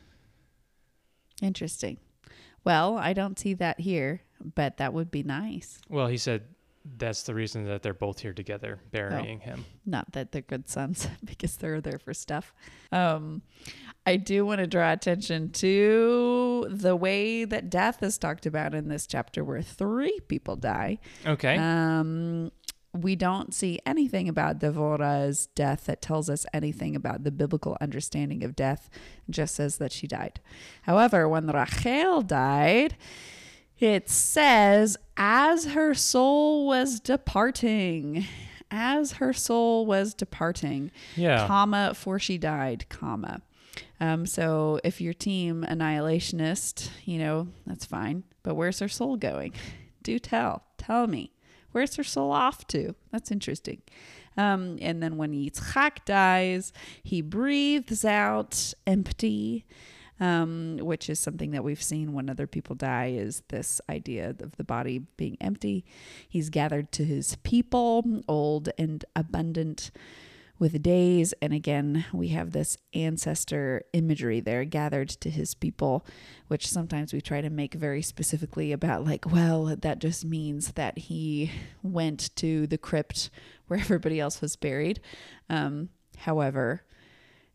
[1.41, 1.97] Interesting.
[2.64, 4.22] Well, I don't see that here,
[4.55, 5.80] but that would be nice.
[5.89, 6.43] Well, he said
[6.97, 9.66] that's the reason that they're both here together, burying him.
[9.86, 12.53] Not that they're good sons, because they're there for stuff.
[12.91, 13.41] Um,
[14.05, 18.88] I do want to draw attention to the way that death is talked about in
[18.88, 20.99] this chapter, where three people die.
[21.26, 21.57] Okay.
[21.57, 22.51] Um,
[22.94, 28.44] we don't see anything about Devorah's death that tells us anything about the biblical understanding
[28.44, 28.90] of death,
[29.28, 30.40] it just says that she died.
[30.84, 32.96] However, when Rachel died,
[33.80, 38.26] it says, as her soul was departing,
[38.72, 41.48] as her soul was departing, yeah.
[41.48, 43.42] comma, for she died, comma.
[44.02, 48.24] Um, so if your team annihilationist, you know, that's fine.
[48.44, 49.54] But where's her soul going?
[50.04, 50.64] Do tell.
[50.78, 51.32] Tell me.
[51.72, 52.95] Where's her soul off to?
[53.11, 53.82] That's interesting.
[54.38, 56.72] Um, and then when Yitzchak dies,
[57.03, 59.65] he breathes out empty,
[60.20, 64.55] um, which is something that we've seen when other people die, is this idea of
[64.57, 65.86] the body being empty.
[66.28, 69.91] He's gathered to his people, old and abundant
[70.60, 71.34] with days.
[71.41, 76.05] And again, we have this ancestor imagery there gathered to his people,
[76.47, 80.97] which sometimes we try to make very specifically about, like, well, that just means that
[80.97, 81.51] he
[81.82, 83.30] went to the crypt
[83.68, 84.99] where everybody else was buried.
[85.49, 86.84] Um, however,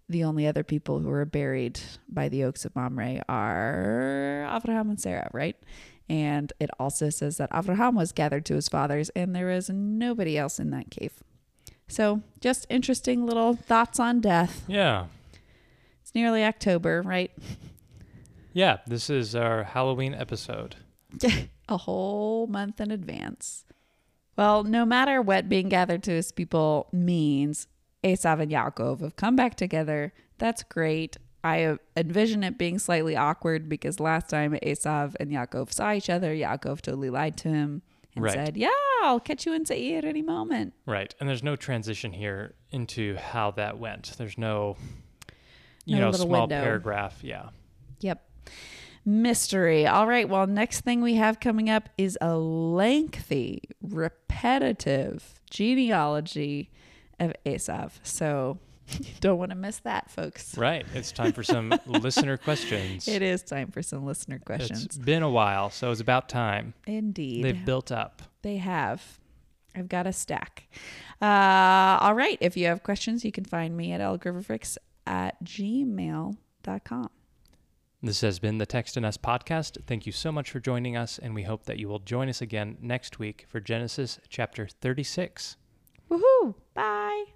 [0.08, 5.00] the only other people who were buried by the oaks of Mamre are Abraham and
[5.00, 5.56] Sarah, right?
[6.08, 10.36] And it also says that Abraham was gathered to his fathers, and there is nobody
[10.36, 11.22] else in that cave.
[11.88, 14.64] So, just interesting little thoughts on death.
[14.66, 15.06] Yeah.
[16.02, 17.30] It's nearly October, right?
[18.52, 18.78] Yeah.
[18.86, 20.76] This is our Halloween episode.
[21.68, 23.64] a whole month in advance.
[24.36, 27.68] Well, no matter what being gathered to his people means,
[28.02, 30.12] Esav and Yaakov have come back together.
[30.38, 31.16] That's great.
[31.44, 36.34] I envision it being slightly awkward because last time Esav and Yaakov saw each other,
[36.34, 37.82] Yaakov totally lied to him
[38.14, 38.32] and Right.
[38.34, 38.68] said, Yeah,
[39.02, 40.74] I'll catch you in Seir at any moment.
[40.86, 41.14] Right.
[41.20, 44.14] And there's no transition here into how that went.
[44.18, 44.76] There's no,
[45.84, 46.60] you No know, small window.
[46.62, 47.18] paragraph.
[47.22, 47.48] Yeah.
[48.00, 48.22] Yep.
[49.06, 49.86] Mystery.
[49.86, 50.28] All right.
[50.28, 56.70] Well, next thing we have coming up is a lengthy, repetitive genealogy
[57.20, 57.92] of Esav.
[58.02, 58.58] So
[59.20, 60.56] don't want to miss that, folks.
[60.56, 60.86] Right.
[60.94, 63.08] It's time for some listener questions.
[63.08, 64.84] It is time for some listener questions.
[64.84, 66.74] It's been a while, so it's about time.
[66.86, 67.44] Indeed.
[67.44, 68.22] They've built up.
[68.42, 69.18] They have.
[69.74, 70.68] I've got a stack.
[71.20, 72.38] Uh, all right.
[72.40, 74.76] If you have questions, you can find me at ellegroverfricks
[75.06, 77.10] at gmail.com.
[78.02, 79.78] This has been the Text and Us podcast.
[79.86, 82.42] Thank you so much for joining us, and we hope that you will join us
[82.42, 85.56] again next week for Genesis chapter 36.
[86.10, 86.54] Woohoo!
[86.74, 87.33] Bye.